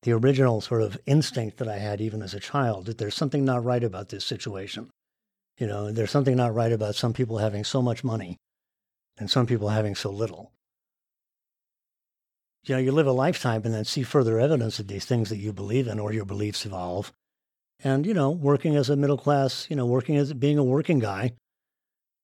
the 0.03 0.13
original 0.13 0.62
sort 0.62 0.82
of 0.82 0.97
instinct 1.06 1.58
that 1.58 1.67
I 1.67 1.78
had 1.78 1.99
even 1.99 2.21
as 2.21 2.34
a 2.34 2.39
child 2.39 2.86
that 2.86 2.97
there's 2.97 3.15
something 3.15 3.43
not 3.43 3.63
right 3.65 3.84
about 3.84 4.10
this 4.10 4.25
situation. 4.25 4.89
You 5.58 5.67
know, 5.67 5.91
there's 5.91 6.12
something 6.12 6.38
not 6.38 6.56
right 6.56 6.71
about 6.71 6.95
some 6.95 7.12
people 7.12 7.39
having 7.39 7.65
so 7.65 7.82
much 7.82 8.04
money 8.04 8.38
and 9.19 9.29
some 9.29 9.45
people 9.45 9.69
having 9.69 9.95
so 9.95 10.10
little. 10.10 10.51
You 12.63 12.75
know, 12.75 12.82
you 12.82 12.91
live 12.91 13.08
a 13.08 13.12
lifetime 13.12 13.62
and 13.65 13.73
then 13.73 13.86
see 13.86 14.03
further 14.03 14.39
evidence 14.39 14.79
of 14.79 14.88
these 14.88 15.05
things 15.05 15.29
that 15.29 15.38
you 15.38 15.53
believe 15.53 15.88
in 15.88 15.99
or 15.99 16.13
your 16.13 16.25
beliefs 16.25 16.65
evolve. 16.65 17.12
And, 17.84 18.05
you 18.05 18.13
know, 18.13 18.32
working 18.32 18.75
as 18.75 18.89
a 18.89 18.95
middle 18.95 19.17
class, 19.17 19.67
you 19.69 19.75
know, 19.75 19.86
working 19.86 20.17
as 20.17 20.34
being 20.34 20.58
a 20.58 20.63
working 20.63 20.99
guy, 20.99 21.34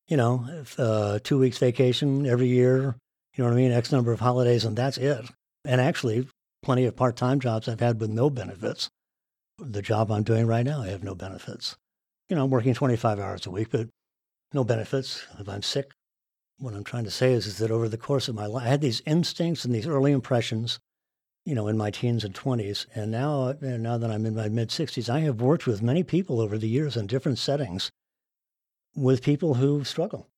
you 0.07 0.17
know, 0.17 0.45
if, 0.49 0.79
uh, 0.79 1.19
two 1.23 1.39
weeks 1.39 1.57
vacation 1.57 2.25
every 2.25 2.47
year, 2.47 2.95
you 3.35 3.43
know 3.43 3.49
what 3.49 3.55
I 3.55 3.61
mean? 3.61 3.71
X 3.71 3.91
number 3.91 4.11
of 4.11 4.19
holidays, 4.19 4.65
and 4.65 4.77
that's 4.77 4.97
it. 4.97 5.25
And 5.63 5.81
actually, 5.81 6.27
plenty 6.61 6.85
of 6.85 6.95
part 6.95 7.15
time 7.15 7.39
jobs 7.39 7.67
I've 7.67 7.79
had 7.79 7.99
with 7.99 8.09
no 8.09 8.29
benefits. 8.29 8.89
The 9.57 9.81
job 9.81 10.11
I'm 10.11 10.23
doing 10.23 10.47
right 10.47 10.65
now, 10.65 10.81
I 10.81 10.87
have 10.87 11.03
no 11.03 11.15
benefits. 11.15 11.75
You 12.29 12.35
know, 12.35 12.43
I'm 12.43 12.49
working 12.49 12.73
25 12.73 13.19
hours 13.19 13.45
a 13.45 13.51
week, 13.51 13.69
but 13.71 13.87
no 14.53 14.63
benefits 14.63 15.25
if 15.39 15.47
I'm 15.47 15.61
sick. 15.61 15.91
What 16.57 16.73
I'm 16.73 16.83
trying 16.83 17.03
to 17.03 17.11
say 17.11 17.33
is, 17.33 17.47
is 17.47 17.57
that 17.57 17.71
over 17.71 17.89
the 17.89 17.97
course 17.97 18.27
of 18.27 18.35
my 18.35 18.45
life, 18.45 18.65
I 18.65 18.69
had 18.69 18.81
these 18.81 19.01
instincts 19.05 19.65
and 19.65 19.75
these 19.75 19.87
early 19.87 20.11
impressions, 20.11 20.79
you 21.43 21.53
know, 21.53 21.67
in 21.67 21.77
my 21.77 21.91
teens 21.91 22.23
and 22.23 22.33
20s. 22.33 22.85
And 22.95 23.11
now, 23.11 23.55
now 23.61 23.97
that 23.97 24.09
I'm 24.09 24.25
in 24.25 24.35
my 24.35 24.47
mid 24.47 24.69
60s, 24.69 25.09
I 25.09 25.19
have 25.21 25.41
worked 25.41 25.67
with 25.67 25.81
many 25.81 26.03
people 26.03 26.39
over 26.39 26.57
the 26.57 26.69
years 26.69 26.95
in 26.95 27.07
different 27.07 27.39
settings 27.39 27.91
with 28.95 29.21
people 29.21 29.55
who 29.55 29.83
struggle. 29.83 30.29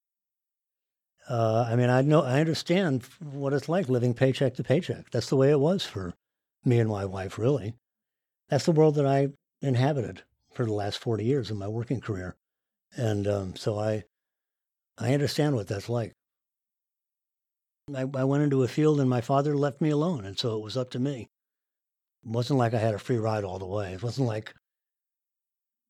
Uh, 1.29 1.67
I 1.69 1.75
mean, 1.75 1.89
I 1.89 2.01
know 2.01 2.21
I 2.21 2.39
understand 2.39 3.03
what 3.19 3.53
it's 3.53 3.69
like 3.69 3.89
living 3.89 4.13
paycheck 4.13 4.55
to 4.55 4.63
paycheck. 4.63 5.11
That's 5.11 5.29
the 5.29 5.35
way 5.35 5.51
it 5.51 5.59
was 5.59 5.83
for 5.83 6.13
me 6.63 6.79
and 6.79 6.89
my 6.89 7.05
wife. 7.05 7.37
Really, 7.37 7.73
that's 8.49 8.65
the 8.65 8.71
world 8.71 8.95
that 8.95 9.05
I 9.05 9.29
inhabited 9.61 10.23
for 10.53 10.65
the 10.65 10.73
last 10.73 10.99
forty 10.99 11.25
years 11.25 11.51
of 11.51 11.57
my 11.57 11.67
working 11.67 11.99
career, 11.99 12.37
and 12.95 13.27
um, 13.27 13.55
so 13.57 13.77
I 13.77 14.05
I 14.97 15.13
understand 15.13 15.55
what 15.55 15.67
that's 15.67 15.89
like. 15.89 16.13
I, 17.95 18.01
I 18.01 18.23
went 18.23 18.43
into 18.43 18.63
a 18.63 18.67
field 18.67 18.99
and 18.99 19.09
my 19.09 19.21
father 19.21 19.55
left 19.55 19.79
me 19.79 19.89
alone, 19.89 20.25
and 20.25 20.37
so 20.37 20.57
it 20.57 20.63
was 20.63 20.75
up 20.75 20.89
to 20.91 20.99
me. 20.99 21.29
It 22.25 22.29
wasn't 22.29 22.59
like 22.59 22.73
I 22.73 22.79
had 22.79 22.95
a 22.95 22.99
free 22.99 23.17
ride 23.17 23.43
all 23.43 23.59
the 23.59 23.65
way. 23.65 23.93
It 23.93 24.03
wasn't 24.03 24.27
like, 24.27 24.53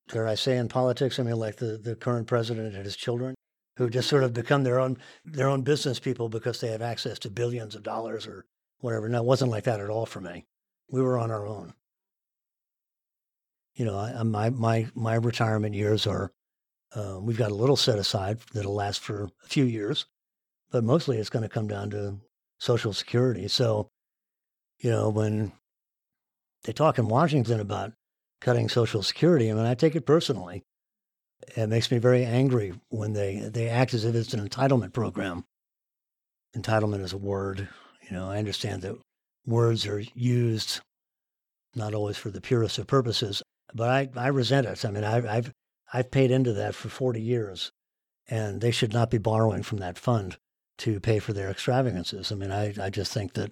dare 0.09 0.27
I 0.27 0.35
say, 0.35 0.57
in 0.57 0.67
politics, 0.67 1.19
I 1.19 1.23
mean, 1.23 1.37
like 1.37 1.55
the, 1.55 1.77
the 1.77 1.95
current 1.95 2.27
president 2.27 2.75
and 2.75 2.85
his 2.85 2.95
children 2.95 3.35
who 3.77 3.89
just 3.89 4.09
sort 4.09 4.23
of 4.23 4.33
become 4.33 4.63
their 4.63 4.79
own 4.79 4.97
their 5.23 5.47
own 5.47 5.61
business 5.61 5.99
people 5.99 6.29
because 6.29 6.59
they 6.59 6.69
have 6.69 6.81
access 6.81 7.19
to 7.19 7.29
billions 7.29 7.75
of 7.75 7.83
dollars 7.83 8.27
or 8.27 8.45
whatever. 8.79 9.07
No, 9.07 9.19
it 9.19 9.25
wasn't 9.25 9.51
like 9.51 9.63
that 9.65 9.79
at 9.79 9.89
all 9.89 10.05
for 10.05 10.19
me. 10.19 10.45
We 10.89 11.01
were 11.01 11.17
on 11.17 11.31
our 11.31 11.45
own. 11.45 11.73
You 13.75 13.85
know, 13.85 13.97
I, 13.97 14.23
my 14.23 14.49
my 14.49 14.87
my 14.95 15.15
retirement 15.15 15.75
years 15.75 16.07
are 16.07 16.31
uh, 16.95 17.19
we've 17.21 17.37
got 17.37 17.51
a 17.51 17.55
little 17.55 17.75
set 17.75 17.99
aside 17.99 18.39
that'll 18.53 18.73
last 18.73 19.01
for 19.01 19.23
a 19.23 19.47
few 19.47 19.65
years, 19.65 20.05
but 20.71 20.83
mostly 20.83 21.17
it's 21.17 21.29
going 21.29 21.43
to 21.43 21.49
come 21.49 21.67
down 21.67 21.89
to 21.91 22.19
Social 22.59 22.93
Security. 22.93 23.47
So, 23.47 23.89
you 24.79 24.89
know, 24.89 25.09
when 25.09 25.51
they 26.63 26.73
talk 26.73 26.97
in 26.97 27.07
Washington 27.07 27.59
about 27.59 27.93
cutting 28.41 28.69
Social 28.69 29.03
Security, 29.03 29.49
I 29.49 29.53
mean, 29.53 29.65
I 29.65 29.75
take 29.75 29.95
it 29.95 30.05
personally 30.05 30.63
it 31.55 31.67
makes 31.67 31.91
me 31.91 31.97
very 31.97 32.25
angry 32.25 32.73
when 32.89 33.13
they, 33.13 33.37
they 33.39 33.69
act 33.69 33.93
as 33.93 34.05
if 34.05 34.15
it's 34.15 34.33
an 34.33 34.47
entitlement 34.47 34.93
program. 34.93 35.45
Entitlement 36.55 37.01
is 37.01 37.13
a 37.13 37.17
word. 37.17 37.67
You 38.09 38.15
know, 38.15 38.29
I 38.29 38.37
understand 38.37 38.81
that 38.81 38.97
words 39.45 39.85
are 39.85 40.03
used 40.15 40.81
not 41.75 41.93
always 41.93 42.17
for 42.17 42.31
the 42.31 42.41
purest 42.41 42.77
of 42.79 42.87
purposes, 42.87 43.43
but 43.73 43.89
I, 43.89 44.09
I 44.15 44.27
resent 44.29 44.65
it. 44.65 44.83
I 44.83 44.91
mean, 44.91 45.03
I, 45.03 45.37
I've, 45.37 45.53
I've 45.93 46.11
paid 46.11 46.31
into 46.31 46.53
that 46.53 46.75
for 46.75 46.89
40 46.89 47.21
years, 47.21 47.71
and 48.27 48.61
they 48.61 48.71
should 48.71 48.93
not 48.93 49.09
be 49.09 49.17
borrowing 49.17 49.63
from 49.63 49.77
that 49.79 49.97
fund 49.97 50.37
to 50.79 50.99
pay 50.99 51.19
for 51.19 51.33
their 51.33 51.49
extravagances. 51.49 52.31
I 52.31 52.35
mean, 52.35 52.51
I, 52.51 52.73
I 52.81 52.89
just 52.89 53.13
think 53.13 53.33
that 53.33 53.51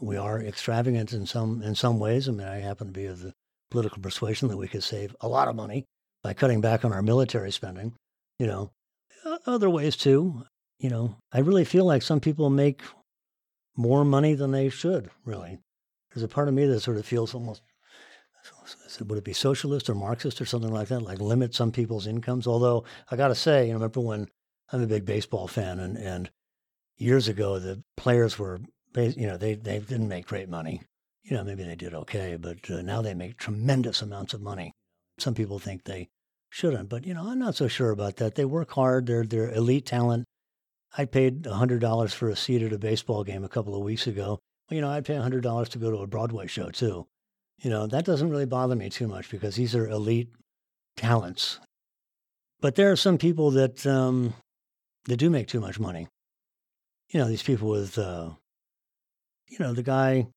we 0.00 0.16
are 0.16 0.40
extravagant 0.40 1.12
in 1.12 1.26
some 1.26 1.62
in 1.62 1.74
some 1.74 1.98
ways. 1.98 2.28
I 2.28 2.32
mean, 2.32 2.46
I 2.46 2.60
happen 2.60 2.88
to 2.88 2.92
be 2.92 3.06
of 3.06 3.20
the 3.20 3.32
political 3.70 4.00
persuasion 4.00 4.48
that 4.48 4.56
we 4.56 4.68
could 4.68 4.82
save 4.82 5.14
a 5.20 5.28
lot 5.28 5.48
of 5.48 5.56
money 5.56 5.84
by 6.22 6.34
cutting 6.34 6.60
back 6.60 6.84
on 6.84 6.92
our 6.92 7.02
military 7.02 7.52
spending. 7.52 7.94
You 8.38 8.46
know, 8.46 8.70
other 9.46 9.70
ways 9.70 9.96
too. 9.96 10.44
You 10.78 10.90
know, 10.90 11.16
I 11.32 11.40
really 11.40 11.64
feel 11.64 11.84
like 11.84 12.02
some 12.02 12.20
people 12.20 12.48
make 12.48 12.82
more 13.76 14.04
money 14.04 14.34
than 14.34 14.50
they 14.50 14.68
should. 14.68 15.10
Really, 15.24 15.58
there's 16.12 16.24
a 16.24 16.28
part 16.28 16.48
of 16.48 16.54
me 16.54 16.66
that 16.66 16.80
sort 16.80 16.96
of 16.96 17.06
feels 17.06 17.34
almost 17.34 17.62
would 19.00 19.18
it 19.18 19.24
be 19.24 19.32
socialist 19.32 19.88
or 19.88 19.94
Marxist 19.94 20.40
or 20.40 20.46
something 20.46 20.72
like 20.72 20.88
that? 20.88 21.00
Like 21.00 21.20
limit 21.20 21.54
some 21.54 21.72
people's 21.72 22.06
incomes. 22.06 22.46
Although 22.46 22.84
I 23.10 23.16
got 23.16 23.28
to 23.28 23.34
say, 23.34 23.66
you 23.66 23.72
know, 23.72 23.78
remember 23.78 24.00
when 24.00 24.28
I'm 24.72 24.82
a 24.82 24.86
big 24.86 25.04
baseball 25.04 25.48
fan, 25.48 25.78
and 25.78 25.96
and 25.96 26.30
years 26.96 27.28
ago 27.28 27.58
the 27.58 27.82
players 27.96 28.38
were, 28.38 28.60
you 28.96 29.26
know, 29.26 29.36
they 29.36 29.54
they 29.54 29.78
didn't 29.78 30.08
make 30.08 30.26
great 30.26 30.48
money. 30.48 30.82
You 31.22 31.36
know, 31.36 31.44
maybe 31.44 31.64
they 31.64 31.76
did 31.76 31.94
okay, 31.94 32.36
but 32.40 32.70
uh, 32.70 32.82
now 32.82 33.02
they 33.02 33.14
make 33.14 33.36
tremendous 33.36 34.02
amounts 34.02 34.34
of 34.34 34.40
money. 34.40 34.72
Some 35.18 35.34
people 35.34 35.58
think 35.58 35.84
they 35.84 36.08
shouldn't, 36.48 36.88
but 36.88 37.06
you 37.06 37.14
know, 37.14 37.28
I'm 37.28 37.38
not 37.38 37.54
so 37.54 37.68
sure 37.68 37.90
about 37.90 38.16
that. 38.16 38.34
They 38.34 38.44
work 38.44 38.70
hard. 38.72 39.06
They're 39.06 39.24
they're 39.24 39.52
elite 39.52 39.86
talent. 39.86 40.24
I 40.96 41.04
paid 41.04 41.44
$100 41.44 42.14
for 42.14 42.28
a 42.28 42.36
seat 42.36 42.62
at 42.62 42.72
a 42.72 42.78
baseball 42.78 43.22
game 43.22 43.44
a 43.44 43.48
couple 43.48 43.76
of 43.76 43.82
weeks 43.82 44.08
ago. 44.08 44.40
You 44.70 44.80
know, 44.80 44.90
I'd 44.90 45.04
pay 45.04 45.14
$100 45.14 45.68
to 45.68 45.78
go 45.78 45.90
to 45.90 45.98
a 45.98 46.06
Broadway 46.06 46.48
show 46.48 46.70
too. 46.70 47.06
You 47.60 47.70
know, 47.70 47.86
that 47.86 48.04
doesn't 48.04 48.30
really 48.30 48.46
bother 48.46 48.74
me 48.74 48.88
too 48.88 49.06
much 49.06 49.30
because 49.30 49.56
these 49.56 49.74
are 49.74 49.86
elite 49.88 50.30
talents. 50.96 51.60
But 52.60 52.74
there 52.74 52.90
are 52.90 52.96
some 52.96 53.18
people 53.18 53.50
that 53.52 53.86
um, 53.86 54.34
that 55.06 55.16
do 55.16 55.30
make 55.30 55.48
too 55.48 55.60
much 55.60 55.78
money. 55.78 56.08
You 57.10 57.20
know, 57.20 57.28
these 57.28 57.42
people 57.42 57.68
with, 57.68 57.98
uh, 57.98 58.30
you 59.48 59.58
know, 59.58 59.72
the 59.72 59.82
guy, 59.82 60.28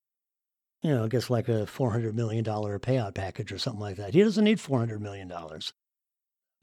you 0.82 0.90
know, 0.90 1.08
gets 1.08 1.30
like 1.30 1.48
a 1.48 1.68
$400 1.68 2.14
million 2.14 2.44
payout 2.44 3.14
package 3.14 3.52
or 3.52 3.60
something 3.60 3.82
like 3.82 3.98
that. 3.98 4.14
He 4.14 4.24
doesn't 4.24 4.44
need 4.44 4.58
$400 4.58 5.00
million. 5.00 5.32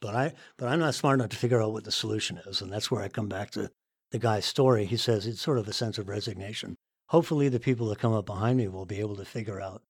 But 0.00 0.16
I, 0.16 0.32
but 0.56 0.68
I'm 0.68 0.80
not 0.80 0.94
smart 0.94 1.20
enough 1.20 1.30
to 1.30 1.36
figure 1.36 1.62
out 1.62 1.72
what 1.72 1.84
the 1.84 1.92
solution 1.92 2.38
is, 2.46 2.60
and 2.60 2.72
that's 2.72 2.90
where 2.90 3.02
I 3.02 3.08
come 3.08 3.28
back 3.28 3.50
to 3.52 3.70
the 4.10 4.18
guy's 4.18 4.46
story. 4.46 4.86
He 4.86 4.96
says 4.96 5.26
it's 5.26 5.40
sort 5.40 5.58
of 5.58 5.68
a 5.68 5.72
sense 5.72 5.98
of 5.98 6.08
resignation. 6.08 6.76
Hopefully, 7.08 7.48
the 7.48 7.60
people 7.60 7.88
that 7.88 7.98
come 7.98 8.14
up 8.14 8.26
behind 8.26 8.56
me 8.56 8.66
will 8.66 8.86
be 8.86 9.00
able 9.00 9.16
to 9.16 9.24
figure 9.24 9.60
out 9.60 9.82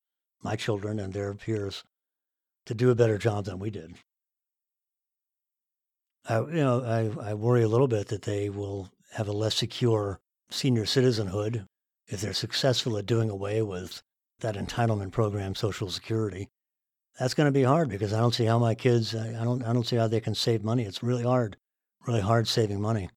my 0.43 0.57
children 0.57 0.99
and 0.99 1.13
their 1.13 1.35
peers 1.35 1.85
to 2.67 2.75
do 2.75 2.91
a 2.91 2.95
better 2.95 3.19
job 3.19 3.45
than 3.45 3.59
we 3.59 3.71
did. 3.71 3.95
I, 6.29 6.39
you 6.41 6.53
know, 6.53 6.83
I, 6.85 7.31
I 7.31 7.35
worry 7.35 7.63
a 7.63 7.69
little 7.69 7.89
bit 7.89 8.09
that 8.09 8.23
they 8.23 8.49
will 8.51 8.91
have 9.13 9.29
a 9.29 9.33
less 9.33 9.57
secure 9.57 10.21
senior 10.51 10.87
citizenhood 10.87 11.67
if 12.07 12.21
they're 12.21 12.33
successful 12.33 12.97
at 12.99 13.07
doing 13.07 13.31
away 13.31 13.63
with 13.63 14.03
that 14.41 14.57
entitlement 14.57 15.13
program, 15.13 15.55
Social 15.55 15.91
Security. 15.91 16.49
That's 17.19 17.35
going 17.35 17.47
to 17.47 17.53
be 17.53 17.63
hard 17.63 17.89
because 17.89 18.13
I 18.13 18.21
don't 18.21 18.35
see 18.35 18.45
how 18.45 18.59
my 18.59 18.75
kids, 18.75 19.15
I, 19.15 19.41
I 19.41 19.45
don't, 19.45 19.63
I 19.63 19.73
don't 19.73 19.87
see 19.87 19.97
how 19.97 20.09
they 20.09 20.21
can 20.21 20.35
save 20.35 20.65
money. 20.65 20.85
It's 20.85 21.03
really 21.03 21.25
hard, 21.25 21.57
really 22.07 22.21
hard 22.21 22.49
saving 22.49 22.81
money. 22.81 23.11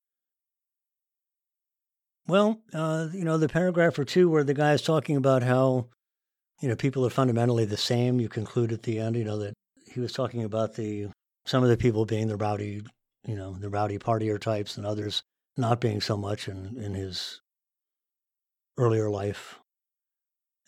Well, 2.28 2.62
uh, 2.74 3.10
you 3.14 3.26
know, 3.26 3.38
the 3.38 3.50
paragraph 3.50 4.00
or 4.00 4.06
two 4.06 4.30
where 4.30 4.44
the 4.44 4.54
guy 4.54 4.74
is 4.74 4.82
talking 4.82 5.16
about 5.16 5.44
how, 5.44 5.88
you 6.64 6.70
know, 6.70 6.78
people 6.78 7.06
are 7.06 7.10
fundamentally 7.10 7.66
the 7.66 7.76
same. 7.76 8.22
You 8.22 8.30
conclude 8.30 8.72
at 8.72 8.84
the 8.84 8.98
end, 8.98 9.18
you 9.18 9.26
know, 9.26 9.38
that 9.38 9.54
he 9.92 10.00
was 10.00 10.14
talking 10.14 10.46
about 10.46 10.76
the 10.76 11.10
some 11.46 11.62
of 11.62 11.68
the 11.68 11.76
people 11.76 12.06
being 12.06 12.30
the 12.30 12.38
rowdy, 12.38 12.82
you 13.28 13.36
know, 13.36 13.52
the 13.52 13.70
rowdy 13.70 14.00
partier 14.00 14.40
types, 14.40 14.78
and 14.78 14.86
others 14.86 15.24
not 15.58 15.82
being 15.82 16.00
so 16.00 16.16
much 16.16 16.48
in 16.48 16.82
in 16.82 16.94
his 16.94 17.42
earlier 18.78 19.10
life. 19.10 19.60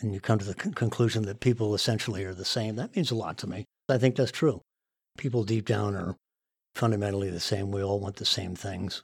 And 0.01 0.13
you 0.13 0.19
come 0.19 0.37
to 0.37 0.43
the 0.43 0.53
con- 0.53 0.73
conclusion 0.73 1.23
that 1.23 1.39
people 1.39 1.73
essentially 1.73 2.25
are 2.25 2.33
the 2.33 2.43
same. 2.43 2.75
That 2.75 2.93
means 2.93 3.09
a 3.09 3.15
lot 3.15 3.37
to 3.37 3.47
me. 3.47 3.63
I 3.87 3.97
think 3.97 4.17
that's 4.17 4.33
true. 4.33 4.59
People 5.17 5.45
deep 5.45 5.65
down 5.65 5.95
are 5.95 6.17
fundamentally 6.75 7.29
the 7.29 7.39
same. 7.39 7.71
We 7.71 7.81
all 7.81 8.01
want 8.01 8.17
the 8.17 8.25
same 8.25 8.53
things. 8.53 9.01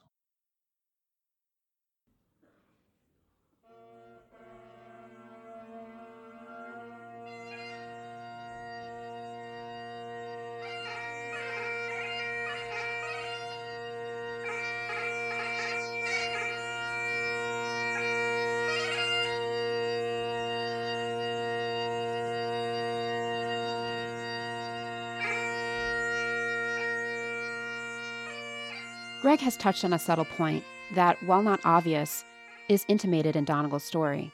Greg 29.22 29.40
has 29.40 29.56
touched 29.56 29.86
on 29.86 29.94
a 29.94 30.00
subtle 30.00 30.26
point 30.26 30.64
that, 30.96 31.22
while 31.28 31.44
not 31.44 31.60
obvious, 31.64 32.26
is 32.70 32.86
intimated 32.88 33.36
in 33.36 33.46
Donegal's 33.46 33.84
story. 33.84 34.32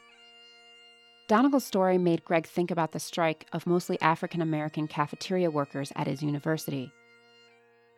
Donegal's 1.28 1.66
story 1.66 1.98
made 1.98 2.24
Greg 2.24 2.48
think 2.48 2.72
about 2.72 2.94
the 2.94 3.00
strike 3.00 3.48
of 3.52 3.68
mostly 3.68 4.00
African 4.00 4.42
American 4.42 4.88
cafeteria 4.88 5.52
workers 5.52 5.92
at 5.98 6.08
his 6.08 6.24
university. 6.24 6.90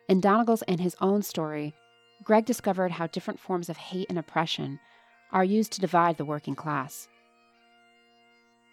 In 0.08 0.20
Donegal's 0.20 0.62
and 0.62 0.80
his 0.80 0.96
own 1.00 1.22
story, 1.22 1.74
Greg 2.24 2.44
discovered 2.44 2.90
how 2.90 3.06
different 3.06 3.38
forms 3.38 3.68
of 3.68 3.76
hate 3.76 4.06
and 4.08 4.18
oppression 4.18 4.80
are 5.30 5.44
used 5.44 5.70
to 5.74 5.80
divide 5.80 6.16
the 6.16 6.24
working 6.24 6.56
class. 6.56 7.06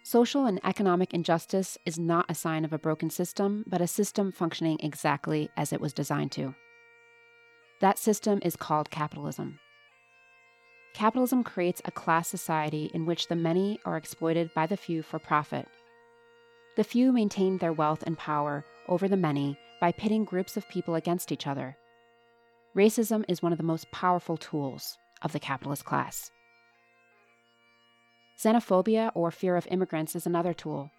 Social 0.04 0.48
and 0.48 0.60
economic 0.64 1.14
injustice 1.14 1.78
is 1.86 2.00
not 2.00 2.26
a 2.30 2.34
sign 2.34 2.66
of 2.66 2.74
a 2.74 2.80
broken 2.80 3.12
system, 3.12 3.64
but 3.68 3.80
a 3.80 3.86
system 3.86 4.32
functioning 4.32 4.80
exactly 4.80 5.52
as 5.56 5.72
it 5.72 5.80
was 5.80 5.94
designed 5.94 6.32
to. 6.32 6.56
That 7.80 8.00
system 8.00 8.40
is 8.42 8.56
called 8.56 8.90
capitalism. 8.90 9.60
Capitalism 10.96 11.44
creates 11.44 11.80
a 11.86 11.92
class 11.92 12.28
society 12.28 12.90
in 12.92 13.06
which 13.06 13.28
the 13.28 13.36
many 13.36 13.80
are 13.86 13.98
exploited 13.98 14.52
by 14.56 14.66
the 14.66 14.78
few 14.78 15.04
for 15.04 15.20
profit. 15.20 15.68
The 16.76 16.84
few 16.84 17.12
maintain 17.12 17.60
their 17.60 17.74
wealth 17.74 18.04
and 18.08 18.18
power 18.18 18.66
over 18.88 19.08
the 19.08 19.16
many 19.16 19.60
by 19.80 19.92
pitting 19.92 20.26
groups 20.26 20.58
of 20.58 20.68
people 20.70 20.96
against 20.96 21.32
each 21.32 21.46
other. 21.46 21.78
Racism 22.76 23.24
is 23.28 23.44
one 23.44 23.52
of 23.52 23.60
the 23.60 23.64
most 23.64 23.92
powerful 23.92 24.38
tools 24.38 24.98
of 25.22 25.32
the 25.32 25.40
capitalist 25.40 25.86
class. 25.86 26.32
Xenophobia 28.40 29.12
or 29.14 29.30
fear 29.30 29.56
of 29.56 29.68
immigrants 29.70 30.16
is 30.16 30.26
another 30.26 30.54
tool 30.54 30.92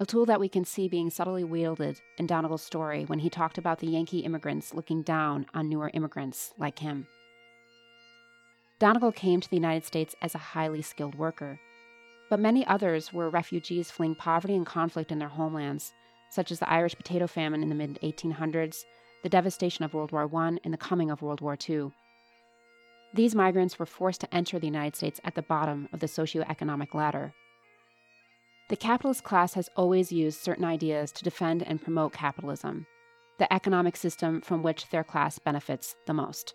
a 0.00 0.06
tool 0.06 0.26
that 0.26 0.40
we 0.40 0.48
can 0.48 0.64
see 0.64 0.88
being 0.88 1.10
subtly 1.10 1.42
wielded 1.42 2.00
in 2.18 2.26
Donegal's 2.26 2.62
story 2.62 3.04
when 3.04 3.18
he 3.18 3.28
talked 3.28 3.58
about 3.58 3.80
the 3.80 3.88
Yankee 3.88 4.20
immigrants 4.20 4.72
looking 4.72 5.02
down 5.02 5.46
on 5.54 5.68
newer 5.68 5.90
immigrants 5.92 6.54
like 6.56 6.78
him. 6.78 7.06
Donegal 8.78 9.10
came 9.10 9.40
to 9.40 9.50
the 9.50 9.56
United 9.56 9.84
States 9.84 10.14
as 10.22 10.36
a 10.36 10.38
highly 10.38 10.82
skilled 10.82 11.16
worker, 11.16 11.58
but 12.30 12.38
many 12.38 12.64
others 12.66 13.12
were 13.12 13.28
refugees 13.28 13.90
fleeing 13.90 14.14
poverty 14.14 14.54
and 14.54 14.64
conflict 14.64 15.10
in 15.10 15.18
their 15.18 15.28
homelands, 15.28 15.92
such 16.30 16.52
as 16.52 16.60
the 16.60 16.70
Irish 16.70 16.94
potato 16.94 17.26
famine 17.26 17.62
in 17.62 17.68
the 17.68 17.74
mid 17.74 17.98
1800s, 18.00 18.84
the 19.24 19.28
devastation 19.28 19.84
of 19.84 19.94
World 19.94 20.12
War 20.12 20.30
I, 20.32 20.58
and 20.62 20.72
the 20.72 20.78
coming 20.78 21.10
of 21.10 21.22
World 21.22 21.40
War 21.40 21.58
II. 21.68 21.90
These 23.14 23.34
migrants 23.34 23.80
were 23.80 23.86
forced 23.86 24.20
to 24.20 24.32
enter 24.32 24.60
the 24.60 24.66
United 24.66 24.94
States 24.94 25.20
at 25.24 25.34
the 25.34 25.42
bottom 25.42 25.88
of 25.92 25.98
the 25.98 26.06
socioeconomic 26.06 26.94
ladder. 26.94 27.32
The 28.68 28.76
capitalist 28.76 29.24
class 29.24 29.54
has 29.54 29.70
always 29.76 30.12
used 30.12 30.40
certain 30.40 30.64
ideas 30.64 31.10
to 31.12 31.24
defend 31.24 31.62
and 31.62 31.80
promote 31.80 32.12
capitalism, 32.12 32.86
the 33.38 33.50
economic 33.50 33.96
system 33.96 34.42
from 34.42 34.62
which 34.62 34.90
their 34.90 35.04
class 35.04 35.38
benefits 35.38 35.96
the 36.06 36.12
most. 36.12 36.52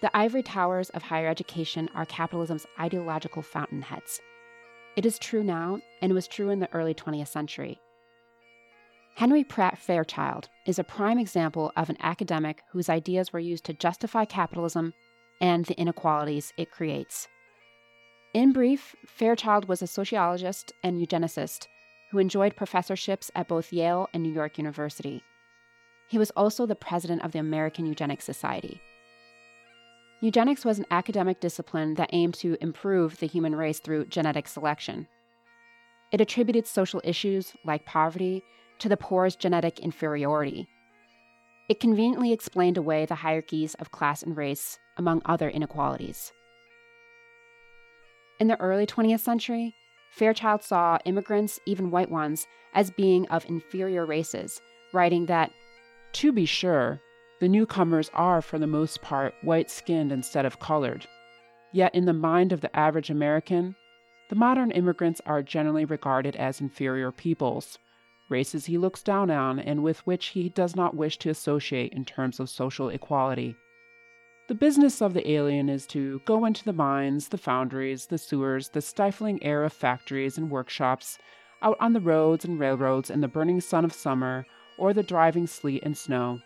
The 0.00 0.16
ivory 0.16 0.44
towers 0.44 0.88
of 0.90 1.02
higher 1.02 1.26
education 1.26 1.90
are 1.94 2.06
capitalism's 2.06 2.66
ideological 2.78 3.42
fountainheads. 3.42 4.20
It 4.96 5.04
is 5.04 5.18
true 5.18 5.42
now, 5.42 5.80
and 6.00 6.12
was 6.12 6.28
true 6.28 6.50
in 6.50 6.60
the 6.60 6.72
early 6.72 6.94
20th 6.94 7.28
century. 7.28 7.80
Henry 9.16 9.42
Pratt 9.42 9.76
Fairchild 9.76 10.48
is 10.66 10.78
a 10.78 10.84
prime 10.84 11.18
example 11.18 11.72
of 11.76 11.90
an 11.90 11.96
academic 12.00 12.62
whose 12.70 12.88
ideas 12.88 13.32
were 13.32 13.40
used 13.40 13.64
to 13.64 13.74
justify 13.74 14.24
capitalism 14.24 14.94
and 15.40 15.66
the 15.66 15.78
inequalities 15.78 16.52
it 16.56 16.70
creates. 16.70 17.26
In 18.32 18.52
brief, 18.52 18.94
Fairchild 19.06 19.66
was 19.66 19.82
a 19.82 19.88
sociologist 19.88 20.72
and 20.84 21.04
eugenicist 21.04 21.66
who 22.10 22.18
enjoyed 22.18 22.54
professorships 22.54 23.28
at 23.34 23.48
both 23.48 23.72
Yale 23.72 24.08
and 24.14 24.22
New 24.22 24.32
York 24.32 24.56
University. 24.56 25.24
He 26.08 26.16
was 26.16 26.30
also 26.32 26.64
the 26.64 26.76
president 26.76 27.22
of 27.24 27.32
the 27.32 27.40
American 27.40 27.86
Eugenics 27.86 28.24
Society. 28.24 28.80
Eugenics 30.20 30.64
was 30.64 30.78
an 30.78 30.86
academic 30.92 31.40
discipline 31.40 31.94
that 31.94 32.10
aimed 32.12 32.34
to 32.34 32.56
improve 32.60 33.18
the 33.18 33.26
human 33.26 33.56
race 33.56 33.80
through 33.80 34.06
genetic 34.06 34.46
selection. 34.46 35.08
It 36.12 36.20
attributed 36.20 36.68
social 36.68 37.00
issues 37.02 37.54
like 37.64 37.84
poverty 37.84 38.44
to 38.78 38.88
the 38.88 38.96
poor's 38.96 39.34
genetic 39.34 39.80
inferiority. 39.80 40.68
It 41.68 41.80
conveniently 41.80 42.32
explained 42.32 42.76
away 42.76 43.06
the 43.06 43.16
hierarchies 43.16 43.74
of 43.74 43.90
class 43.90 44.22
and 44.22 44.36
race, 44.36 44.78
among 44.96 45.22
other 45.24 45.48
inequalities. 45.48 46.32
In 48.40 48.48
the 48.48 48.58
early 48.58 48.86
20th 48.86 49.20
century, 49.20 49.74
Fairchild 50.10 50.62
saw 50.62 50.96
immigrants, 51.04 51.60
even 51.66 51.90
white 51.90 52.10
ones, 52.10 52.46
as 52.72 52.90
being 52.90 53.28
of 53.28 53.44
inferior 53.44 54.06
races, 54.06 54.62
writing 54.94 55.26
that, 55.26 55.52
To 56.14 56.32
be 56.32 56.46
sure, 56.46 57.02
the 57.40 57.48
newcomers 57.48 58.10
are 58.14 58.40
for 58.40 58.58
the 58.58 58.66
most 58.66 59.02
part 59.02 59.34
white 59.42 59.70
skinned 59.70 60.10
instead 60.10 60.46
of 60.46 60.58
colored. 60.58 61.06
Yet, 61.70 61.94
in 61.94 62.06
the 62.06 62.14
mind 62.14 62.50
of 62.50 62.62
the 62.62 62.74
average 62.74 63.10
American, 63.10 63.76
the 64.30 64.36
modern 64.36 64.70
immigrants 64.70 65.20
are 65.26 65.42
generally 65.42 65.84
regarded 65.84 66.34
as 66.36 66.62
inferior 66.62 67.12
peoples, 67.12 67.78
races 68.30 68.64
he 68.64 68.78
looks 68.78 69.02
down 69.02 69.30
on 69.30 69.58
and 69.58 69.82
with 69.82 70.06
which 70.06 70.28
he 70.28 70.48
does 70.48 70.74
not 70.74 70.96
wish 70.96 71.18
to 71.18 71.28
associate 71.28 71.92
in 71.92 72.06
terms 72.06 72.40
of 72.40 72.48
social 72.48 72.88
equality. 72.88 73.54
The 74.50 74.56
business 74.56 75.00
of 75.00 75.14
the 75.14 75.30
alien 75.30 75.68
is 75.68 75.86
to 75.86 76.20
go 76.24 76.44
into 76.44 76.64
the 76.64 76.72
mines, 76.72 77.28
the 77.28 77.38
foundries, 77.38 78.06
the 78.06 78.18
sewers, 78.18 78.70
the 78.70 78.80
stifling 78.80 79.40
air 79.44 79.62
of 79.62 79.72
factories 79.72 80.36
and 80.36 80.50
workshops, 80.50 81.18
out 81.62 81.76
on 81.78 81.92
the 81.92 82.00
roads 82.00 82.44
and 82.44 82.58
railroads 82.58 83.10
in 83.10 83.20
the 83.20 83.28
burning 83.28 83.60
sun 83.60 83.84
of 83.84 83.92
summer 83.92 84.44
or 84.76 84.92
the 84.92 85.04
driving 85.04 85.46
sleet 85.46 85.84
and 85.84 85.96
snow. 85.96 86.40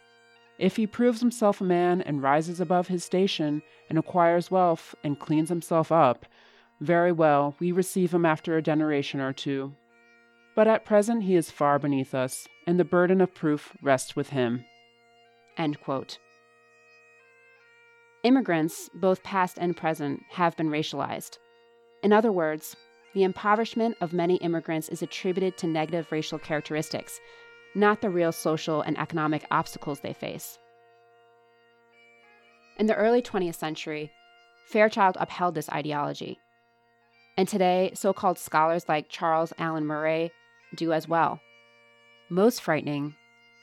If 0.59 0.77
he 0.77 0.87
proves 0.87 1.21
himself 1.21 1.63
a 1.63 1.65
man 1.65 2.03
and 2.03 2.23
rises 2.23 2.61
above 2.61 2.89
his 2.89 3.03
station 3.03 3.63
and 3.89 3.99
acquires 3.99 4.51
wealth 4.51 4.95
and 5.03 5.19
cleans 5.19 5.49
himself 5.49 5.91
up, 5.91 6.27
very 6.83 7.11
well, 7.11 7.57
we 7.59 7.73
receive 7.73 8.13
him 8.13 8.27
after 8.27 8.59
a 8.59 8.63
generation 8.63 9.19
or 9.19 9.33
two. 9.33 9.73
But 10.55 10.69
at 10.69 10.85
present 10.85 11.23
he 11.23 11.37
is 11.37 11.51
far 11.51 11.79
beneath 11.79 12.15
us, 12.15 12.47
and 12.67 12.79
the 12.79 12.85
burden 12.85 13.23
of 13.23 13.35
proof 13.35 13.75
rests 13.81 14.15
with 14.15 14.29
him. 14.29 14.67
End 15.57 15.81
quote. 15.81 16.19
Immigrants, 18.25 18.89
both 18.95 19.23
past 19.23 19.59
and 19.61 19.77
present, 19.77 20.23
have 20.31 20.57
been 20.57 20.71
racialized. 20.71 21.37
In 22.03 22.11
other 22.11 22.33
words, 22.33 22.75
the 23.13 23.23
impoverishment 23.23 23.99
of 24.01 24.15
many 24.15 24.37
immigrants 24.37 24.89
is 24.89 25.03
attributed 25.03 25.59
to 25.59 25.67
negative 25.67 26.11
racial 26.11 26.39
characteristics, 26.39 27.21
not 27.75 28.01
the 28.01 28.09
real 28.09 28.33
social 28.33 28.81
and 28.81 28.99
economic 28.99 29.45
obstacles 29.51 30.01
they 30.01 30.15
face. 30.15 30.59
In 32.79 32.87
the 32.87 32.95
early 32.95 33.21
20th 33.21 33.57
century, 33.57 34.11
Fairchild 34.69 35.19
upheld 35.21 35.55
this 35.55 35.69
ideology. 35.69 36.39
And 37.37 37.47
today, 37.47 37.93
so 37.95 38.15
called 38.15 38.39
scholars 38.39 38.89
like 38.89 39.11
Charles 39.11 39.53
Alan 39.59 39.85
Murray 39.85 40.33
do 40.75 40.95
as 40.95 41.07
well. 41.07 41.41
Most 42.31 42.63
frightening, 42.63 43.17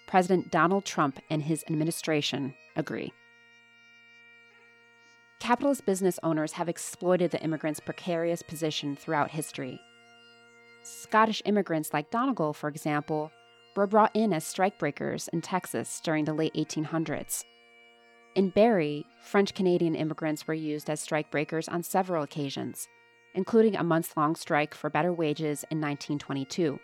President 0.07 0.51
Donald 0.51 0.85
Trump 0.85 1.19
and 1.31 1.41
his 1.41 1.63
administration 1.67 2.53
agree. 2.75 3.11
Capitalist 5.41 5.87
business 5.87 6.19
owners 6.21 6.51
have 6.51 6.69
exploited 6.69 7.31
the 7.31 7.41
immigrants' 7.41 7.79
precarious 7.79 8.43
position 8.43 8.95
throughout 8.95 9.31
history. 9.31 9.79
Scottish 10.83 11.41
immigrants 11.45 11.95
like 11.95 12.11
Donegal, 12.11 12.53
for 12.53 12.69
example, 12.69 13.31
were 13.75 13.87
brought 13.87 14.15
in 14.15 14.33
as 14.33 14.45
strikebreakers 14.45 15.29
in 15.33 15.41
Texas 15.41 15.99
during 16.03 16.25
the 16.25 16.33
late 16.33 16.53
1800s. 16.53 17.43
In 18.35 18.51
Barre, 18.51 19.03
French 19.23 19.55
Canadian 19.55 19.95
immigrants 19.95 20.45
were 20.45 20.53
used 20.53 20.91
as 20.91 21.03
strikebreakers 21.03 21.67
on 21.73 21.81
several 21.81 22.21
occasions, 22.21 22.87
including 23.33 23.75
a 23.75 23.83
months 23.83 24.15
long 24.15 24.35
strike 24.35 24.75
for 24.75 24.91
better 24.91 25.11
wages 25.11 25.65
in 25.71 25.81
1922. 25.81 26.79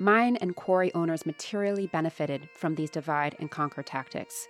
Mine 0.00 0.34
and 0.40 0.56
quarry 0.56 0.92
owners 0.94 1.24
materially 1.24 1.86
benefited 1.86 2.48
from 2.56 2.74
these 2.74 2.90
divide 2.90 3.36
and 3.38 3.52
conquer 3.52 3.84
tactics 3.84 4.48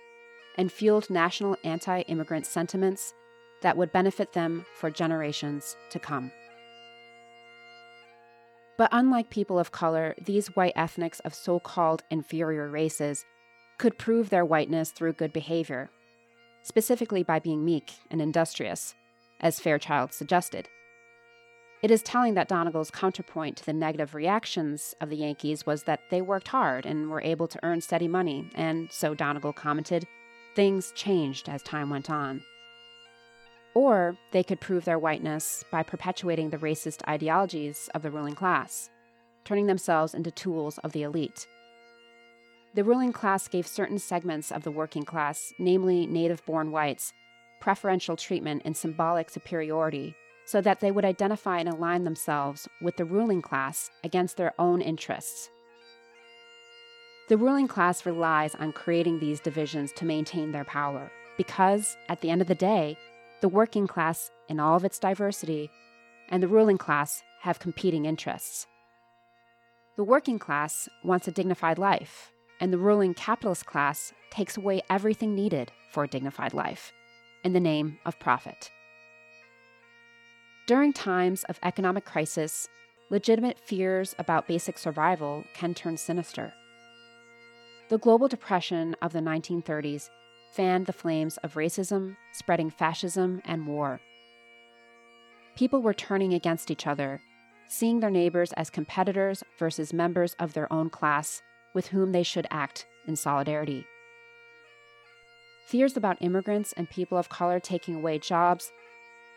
and 0.57 0.71
fueled 0.71 1.09
national 1.09 1.57
anti 1.63 2.01
immigrant 2.01 2.45
sentiments 2.45 3.13
that 3.61 3.77
would 3.77 3.91
benefit 3.91 4.33
them 4.33 4.65
for 4.75 4.89
generations 4.89 5.75
to 5.89 5.99
come. 5.99 6.31
But 8.77 8.89
unlike 8.91 9.31
people 9.31 9.57
of 9.57 9.71
color, 9.71 10.13
these 10.23 10.55
white 10.55 10.73
ethnics 10.75 11.19
of 11.21 11.33
so 11.33 11.59
called 11.59 12.03
inferior 12.11 12.69
races 12.69 13.25
could 13.79 13.97
prove 13.97 14.29
their 14.29 14.45
whiteness 14.45 14.91
through 14.91 15.13
good 15.13 15.33
behavior, 15.33 15.89
specifically 16.63 17.23
by 17.23 17.39
being 17.39 17.65
meek 17.65 17.93
and 18.11 18.21
industrious, 18.21 18.93
as 19.39 19.59
Fairchild 19.59 20.13
suggested. 20.13 20.67
It 21.83 21.91
is 21.91 22.01
telling 22.01 22.33
that 22.33 22.47
Donegal's 22.47 22.89
counterpoint 22.89 23.57
to 23.57 23.65
the 23.65 23.73
negative 23.73 24.15
reactions 24.15 24.95
of 24.99 25.09
the 25.09 25.17
Yankees 25.17 25.65
was 25.65 25.83
that 25.83 26.01
they 26.09 26.21
worked 26.21 26.47
hard 26.47 26.87
and 26.87 27.09
were 27.09 27.21
able 27.21 27.47
to 27.47 27.59
earn 27.61 27.81
steady 27.81 28.07
money, 28.07 28.49
and 28.55 28.91
so 28.91 29.13
Donegal 29.13 29.53
commented, 29.53 30.07
things 30.57 30.91
changed 30.95 31.47
as 31.47 31.61
time 31.61 31.91
went 31.91 32.09
on. 32.09 32.41
Or 33.75 34.17
they 34.31 34.41
could 34.41 34.59
prove 34.59 34.85
their 34.85 34.97
whiteness 34.97 35.63
by 35.71 35.83
perpetuating 35.83 36.49
the 36.49 36.57
racist 36.57 37.07
ideologies 37.07 37.91
of 37.93 38.01
the 38.01 38.09
ruling 38.09 38.33
class, 38.33 38.89
turning 39.45 39.67
themselves 39.67 40.15
into 40.15 40.31
tools 40.31 40.79
of 40.79 40.93
the 40.93 41.03
elite. 41.03 41.45
The 42.73 42.83
ruling 42.83 43.13
class 43.13 43.47
gave 43.47 43.67
certain 43.67 43.99
segments 43.99 44.51
of 44.51 44.63
the 44.63 44.71
working 44.71 45.03
class, 45.03 45.53
namely 45.59 46.07
native 46.07 46.43
born 46.43 46.71
whites, 46.71 47.13
preferential 47.61 48.15
treatment 48.15 48.63
and 48.65 48.75
symbolic 48.75 49.29
superiority 49.29 50.15
so 50.47 50.59
that 50.61 50.79
they 50.79 50.89
would 50.89 51.05
identify 51.05 51.59
and 51.59 51.69
align 51.69 52.03
themselves 52.03 52.67
with 52.81 52.97
the 52.97 53.05
ruling 53.05 53.43
class 53.43 53.91
against 54.03 54.37
their 54.37 54.53
own 54.57 54.81
interests. 54.81 55.51
The 57.27 57.37
ruling 57.37 57.67
class 57.67 58.05
relies 58.05 58.55
on 58.55 58.71
creating 58.71 59.19
these 59.19 59.41
divisions 59.41 59.91
to 59.93 60.05
maintain 60.05 60.51
their 60.51 60.63
power, 60.63 61.11
because, 61.37 61.97
at 62.07 62.21
the 62.21 62.29
end 62.29 62.41
of 62.41 62.47
the 62.47 62.55
day, 62.55 62.97
the 63.41 63.49
working 63.49 63.85
class, 63.85 64.31
in 64.47 64.61
all 64.61 64.77
of 64.77 64.85
its 64.85 64.97
diversity, 64.97 65.69
and 66.29 66.41
the 66.41 66.47
ruling 66.47 66.77
class 66.77 67.21
have 67.41 67.59
competing 67.59 68.05
interests. 68.05 68.65
The 69.97 70.05
working 70.05 70.39
class 70.39 70.87
wants 71.03 71.27
a 71.27 71.31
dignified 71.31 71.77
life, 71.77 72.31
and 72.61 72.71
the 72.71 72.77
ruling 72.77 73.13
capitalist 73.13 73.65
class 73.65 74.13
takes 74.31 74.55
away 74.55 74.81
everything 74.89 75.35
needed 75.35 75.71
for 75.91 76.05
a 76.05 76.07
dignified 76.07 76.53
life 76.53 76.93
in 77.43 77.51
the 77.51 77.59
name 77.59 77.99
of 78.05 78.19
profit. 78.19 78.71
During 80.65 80.93
times 80.93 81.43
of 81.45 81.59
economic 81.61 82.05
crisis, 82.05 82.69
legitimate 83.09 83.59
fears 83.59 84.15
about 84.17 84.47
basic 84.47 84.77
survival 84.77 85.43
can 85.53 85.73
turn 85.73 85.97
sinister. 85.97 86.53
The 87.89 87.97
global 87.97 88.27
depression 88.27 88.95
of 89.01 89.13
the 89.13 89.19
1930s 89.19 90.09
fanned 90.51 90.87
the 90.87 90.93
flames 90.93 91.37
of 91.37 91.53
racism, 91.53 92.17
spreading 92.33 92.69
fascism, 92.69 93.41
and 93.45 93.65
war. 93.65 94.01
People 95.55 95.81
were 95.81 95.93
turning 95.93 96.33
against 96.33 96.69
each 96.69 96.85
other, 96.85 97.21
seeing 97.69 97.99
their 97.99 98.09
neighbors 98.09 98.51
as 98.53 98.69
competitors 98.69 99.41
versus 99.57 99.93
members 99.93 100.35
of 100.37 100.53
their 100.53 100.71
own 100.71 100.89
class 100.89 101.41
with 101.73 101.87
whom 101.87 102.11
they 102.11 102.23
should 102.23 102.47
act 102.51 102.85
in 103.07 103.15
solidarity. 103.15 103.85
Fears 105.67 105.95
about 105.95 106.21
immigrants 106.21 106.73
and 106.73 106.89
people 106.89 107.17
of 107.17 107.29
color 107.29 107.59
taking 107.59 107.95
away 107.95 108.19
jobs 108.19 108.71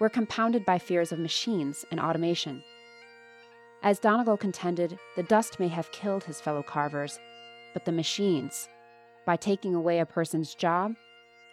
were 0.00 0.08
compounded 0.08 0.64
by 0.64 0.78
fears 0.78 1.12
of 1.12 1.18
machines 1.18 1.84
and 1.90 2.00
automation. 2.00 2.64
As 3.82 3.98
Donegal 3.98 4.36
contended, 4.36 4.98
the 5.16 5.22
dust 5.22 5.60
may 5.60 5.68
have 5.68 5.92
killed 5.92 6.24
his 6.24 6.40
fellow 6.40 6.62
carvers, 6.62 7.18
but 7.72 7.84
the 7.84 7.92
machines, 7.92 8.68
by 9.26 9.36
taking 9.36 9.74
away 9.74 9.98
a 9.98 10.06
person's 10.06 10.54
job, 10.54 10.94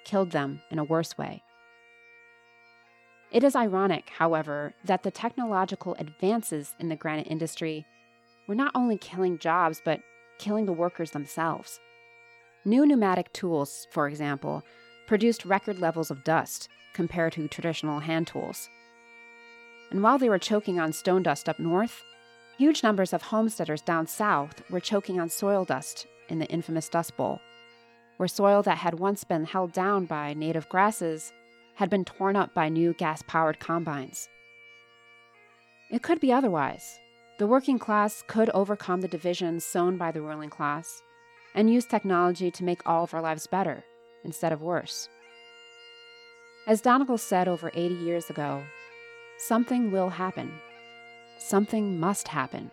killed 0.06 0.32
them 0.32 0.62
in 0.72 0.80
a 0.80 0.84
worse 0.84 1.18
way. 1.18 1.44
It 3.32 3.44
is 3.44 3.56
ironic, 3.56 4.10
however, 4.10 4.74
that 4.86 5.04
the 5.04 5.12
technological 5.12 5.96
advances 6.00 6.74
in 6.80 6.90
the 6.90 6.96
granite 6.96 7.28
industry 7.30 7.86
were 8.48 8.56
not 8.56 8.72
only 8.74 8.98
killing 8.98 9.38
jobs, 9.38 9.82
but 9.84 10.00
killing 10.40 10.66
the 10.66 10.74
workers 10.74 11.12
themselves. 11.12 11.80
New 12.64 12.86
pneumatic 12.86 13.34
tools, 13.34 13.88
for 13.92 14.08
example, 14.08 14.64
produced 15.08 15.46
record 15.46 15.80
levels 15.80 16.10
of 16.10 16.24
dust, 16.24 16.70
compared 16.94 17.34
to 17.34 17.48
traditional 17.48 18.00
hand 18.00 18.28
tools. 18.28 18.70
And 19.92 20.02
while 20.02 20.18
they 20.18 20.30
were 20.30 20.40
choking 20.40 20.80
on 20.80 20.92
stone 20.94 21.24
dust 21.24 21.48
up 21.48 21.60
north, 21.60 22.02
huge 22.58 22.84
numbers 22.84 23.14
of 23.14 23.22
homesteaders 23.22 23.82
down 23.82 24.08
south 24.08 24.62
were 24.70 24.80
choking 24.80 25.20
on 25.20 25.30
soil 25.30 25.64
dust 25.64 26.08
in 26.30 26.40
the 26.40 26.48
infamous 26.48 26.90
Dust 26.90 27.16
Bowl, 27.16 27.40
where 28.18 28.28
soil 28.28 28.64
that 28.64 28.80
had 28.80 29.00
once 29.00 29.24
been 29.24 29.46
held 29.46 29.72
down 29.72 30.06
by 30.06 30.34
native 30.34 30.68
grasses 30.70 31.32
had 31.76 31.90
been 31.90 32.04
torn 32.04 32.36
up 32.36 32.54
by 32.54 32.70
new 32.70 32.94
gas 32.94 33.22
powered 33.28 33.60
combines. 33.60 34.28
It 35.92 36.02
could 36.02 36.20
be 36.20 36.34
otherwise. 36.34 37.00
The 37.38 37.48
working 37.48 37.78
class 37.78 38.24
could 38.28 38.50
overcome 38.50 39.02
the 39.02 39.08
divisions 39.08 39.64
sown 39.64 39.96
by 39.96 40.12
the 40.12 40.22
ruling 40.22 40.50
class 40.50 41.04
and 41.54 41.72
use 41.72 41.86
technology 41.86 42.50
to 42.52 42.64
make 42.64 42.82
all 42.86 43.04
of 43.04 43.14
our 43.14 43.22
lives 43.22 43.48
better 43.48 43.84
instead 44.24 44.52
of 44.52 44.62
worse. 44.62 45.08
As 46.66 46.82
Donegal 46.82 47.20
said 47.20 47.48
over 47.48 47.72
80 47.74 47.96
years 47.96 48.30
ago, 48.30 48.64
something 49.38 49.92
will 49.92 50.10
happen. 50.10 50.52
Something 51.40 52.00
must 52.00 52.28
happen. 52.28 52.72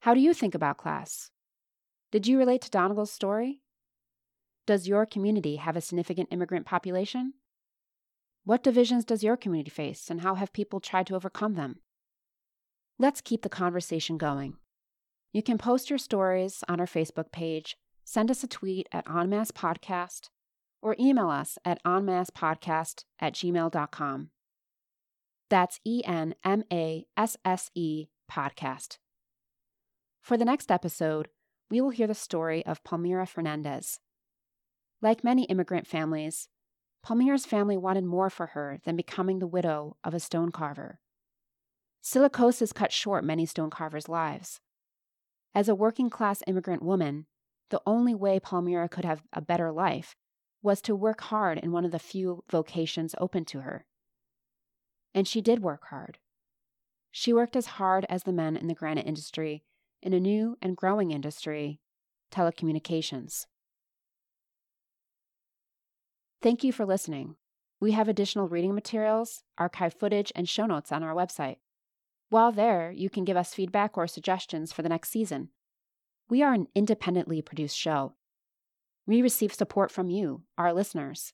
How 0.00 0.14
do 0.14 0.20
you 0.20 0.32
think 0.32 0.54
about 0.54 0.78
class? 0.78 1.30
Did 2.12 2.26
you 2.26 2.38
relate 2.38 2.62
to 2.62 2.70
Donegal's 2.70 3.12
story? 3.12 3.60
Does 4.68 4.86
your 4.86 5.06
community 5.06 5.56
have 5.56 5.76
a 5.76 5.80
significant 5.80 6.28
immigrant 6.30 6.66
population? 6.66 7.32
What 8.44 8.62
divisions 8.62 9.02
does 9.02 9.24
your 9.24 9.34
community 9.34 9.70
face, 9.70 10.10
and 10.10 10.20
how 10.20 10.34
have 10.34 10.52
people 10.52 10.78
tried 10.78 11.06
to 11.06 11.14
overcome 11.14 11.54
them? 11.54 11.76
Let's 12.98 13.22
keep 13.22 13.40
the 13.40 13.48
conversation 13.48 14.18
going. 14.18 14.58
You 15.32 15.42
can 15.42 15.56
post 15.56 15.88
your 15.88 15.98
stories 15.98 16.64
on 16.68 16.80
our 16.80 16.86
Facebook 16.86 17.32
page, 17.32 17.78
send 18.04 18.30
us 18.30 18.44
a 18.44 18.46
tweet 18.46 18.86
at 18.92 19.06
enmassepodcast, 19.06 20.28
or 20.82 20.96
email 21.00 21.30
us 21.30 21.56
at 21.64 21.82
enmassepodcast 21.84 23.04
at 23.18 23.32
gmail.com. 23.32 24.28
That's 25.48 25.80
E 25.86 26.02
N 26.04 26.34
M 26.44 26.62
A 26.70 27.06
S 27.16 27.38
S 27.42 27.70
E 27.74 28.08
podcast. 28.30 28.98
For 30.20 30.36
the 30.36 30.44
next 30.44 30.70
episode, 30.70 31.28
we 31.70 31.80
will 31.80 31.88
hear 31.88 32.06
the 32.06 32.14
story 32.14 32.66
of 32.66 32.84
Palmira 32.84 33.26
Fernandez. 33.26 34.00
Like 35.00 35.22
many 35.22 35.44
immigrant 35.44 35.86
families, 35.86 36.48
Palmira's 37.06 37.46
family 37.46 37.76
wanted 37.76 38.04
more 38.04 38.30
for 38.30 38.48
her 38.48 38.78
than 38.84 38.96
becoming 38.96 39.38
the 39.38 39.46
widow 39.46 39.96
of 40.02 40.14
a 40.14 40.20
stone 40.20 40.50
carver. 40.50 41.00
Silicosis 42.02 42.74
cut 42.74 42.92
short 42.92 43.24
many 43.24 43.46
stone 43.46 43.70
carvers' 43.70 44.08
lives. 44.08 44.60
As 45.54 45.68
a 45.68 45.74
working 45.74 46.10
class 46.10 46.42
immigrant 46.46 46.82
woman, 46.82 47.26
the 47.70 47.82
only 47.86 48.14
way 48.14 48.40
Palmira 48.40 48.90
could 48.90 49.04
have 49.04 49.22
a 49.32 49.40
better 49.40 49.70
life 49.70 50.16
was 50.62 50.80
to 50.82 50.96
work 50.96 51.20
hard 51.22 51.58
in 51.58 51.70
one 51.70 51.84
of 51.84 51.92
the 51.92 51.98
few 51.98 52.42
vocations 52.50 53.14
open 53.18 53.44
to 53.46 53.60
her. 53.60 53.86
And 55.14 55.28
she 55.28 55.40
did 55.40 55.62
work 55.62 55.84
hard. 55.90 56.18
She 57.10 57.32
worked 57.32 57.56
as 57.56 57.66
hard 57.66 58.04
as 58.08 58.24
the 58.24 58.32
men 58.32 58.56
in 58.56 58.66
the 58.66 58.74
granite 58.74 59.06
industry 59.06 59.64
in 60.02 60.12
a 60.12 60.20
new 60.20 60.56
and 60.60 60.76
growing 60.76 61.10
industry, 61.10 61.80
telecommunications. 62.32 63.46
Thank 66.40 66.62
you 66.62 66.72
for 66.72 66.86
listening. 66.86 67.34
We 67.80 67.92
have 67.92 68.08
additional 68.08 68.48
reading 68.48 68.74
materials, 68.74 69.42
archive 69.56 69.94
footage, 69.94 70.32
and 70.36 70.48
show 70.48 70.66
notes 70.66 70.92
on 70.92 71.02
our 71.02 71.14
website. 71.14 71.56
While 72.30 72.52
there, 72.52 72.90
you 72.90 73.10
can 73.10 73.24
give 73.24 73.36
us 73.36 73.54
feedback 73.54 73.96
or 73.96 74.06
suggestions 74.06 74.72
for 74.72 74.82
the 74.82 74.88
next 74.88 75.10
season. 75.10 75.48
We 76.28 76.42
are 76.42 76.52
an 76.52 76.66
independently 76.74 77.40
produced 77.42 77.76
show. 77.76 78.14
We 79.06 79.22
receive 79.22 79.54
support 79.54 79.90
from 79.90 80.10
you, 80.10 80.42
our 80.58 80.72
listeners. 80.72 81.32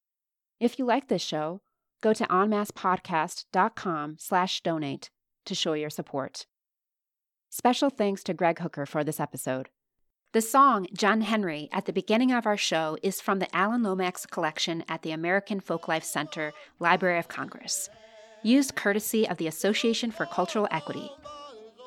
If 0.60 0.78
you 0.78 0.84
like 0.84 1.08
this 1.08 1.22
show, 1.22 1.60
go 2.00 2.12
to 2.12 2.24
enmassepodcast.com 2.26 4.16
slash 4.18 4.60
donate 4.60 5.10
to 5.46 5.54
show 5.54 5.72
your 5.72 5.90
support. 5.90 6.46
Special 7.50 7.90
thanks 7.90 8.22
to 8.24 8.34
Greg 8.34 8.60
Hooker 8.60 8.86
for 8.86 9.04
this 9.04 9.20
episode. 9.20 9.68
The 10.34 10.42
song 10.42 10.88
John 10.92 11.20
Henry 11.20 11.68
at 11.70 11.86
the 11.86 11.92
beginning 11.92 12.32
of 12.32 12.44
our 12.44 12.56
show 12.56 12.98
is 13.04 13.20
from 13.20 13.38
the 13.38 13.54
Alan 13.54 13.84
Lomax 13.84 14.26
collection 14.26 14.82
at 14.88 15.02
the 15.02 15.12
American 15.12 15.60
Folklife 15.60 16.02
Center, 16.02 16.52
Library 16.80 17.20
of 17.20 17.28
Congress, 17.28 17.88
used 18.42 18.74
courtesy 18.74 19.28
of 19.28 19.36
the 19.36 19.46
Association 19.46 20.10
for 20.10 20.26
Cultural 20.26 20.66
Equity. 20.72 21.08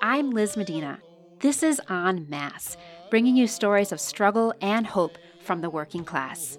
I'm 0.01 0.31
Liz 0.31 0.55
Medina. 0.55 0.99
This 1.41 1.62
is 1.62 1.81
En 1.89 2.25
Masse, 2.29 2.77
bringing 3.10 3.36
you 3.36 3.47
stories 3.47 3.91
of 3.91 3.99
struggle 3.99 4.53
and 4.62 4.88
hope 4.88 5.17
from 5.41 5.60
the 5.60 5.69
working 5.69 6.05
class. 6.05 6.57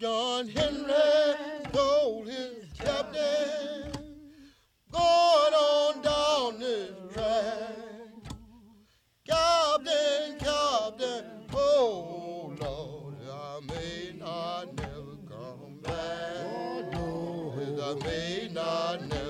John 0.00 0.48
Henry 0.48 0.94
told 1.72 2.26
his 2.26 2.64
Going 4.94 5.54
on 5.54 6.02
down 6.02 6.60
this 6.60 6.92
track. 7.12 7.74
Captain, 9.26 10.38
Captain, 10.38 11.24
oh 11.52 12.54
Lord, 12.60 13.16
I 13.28 13.60
may 13.66 14.14
not 14.16 14.76
never 14.76 15.16
come 15.28 15.80
back. 15.82 16.46
Oh, 16.46 16.88
no, 16.92 17.90
I 17.90 18.04
may 18.04 18.48
not 18.52 19.08
never. 19.08 19.23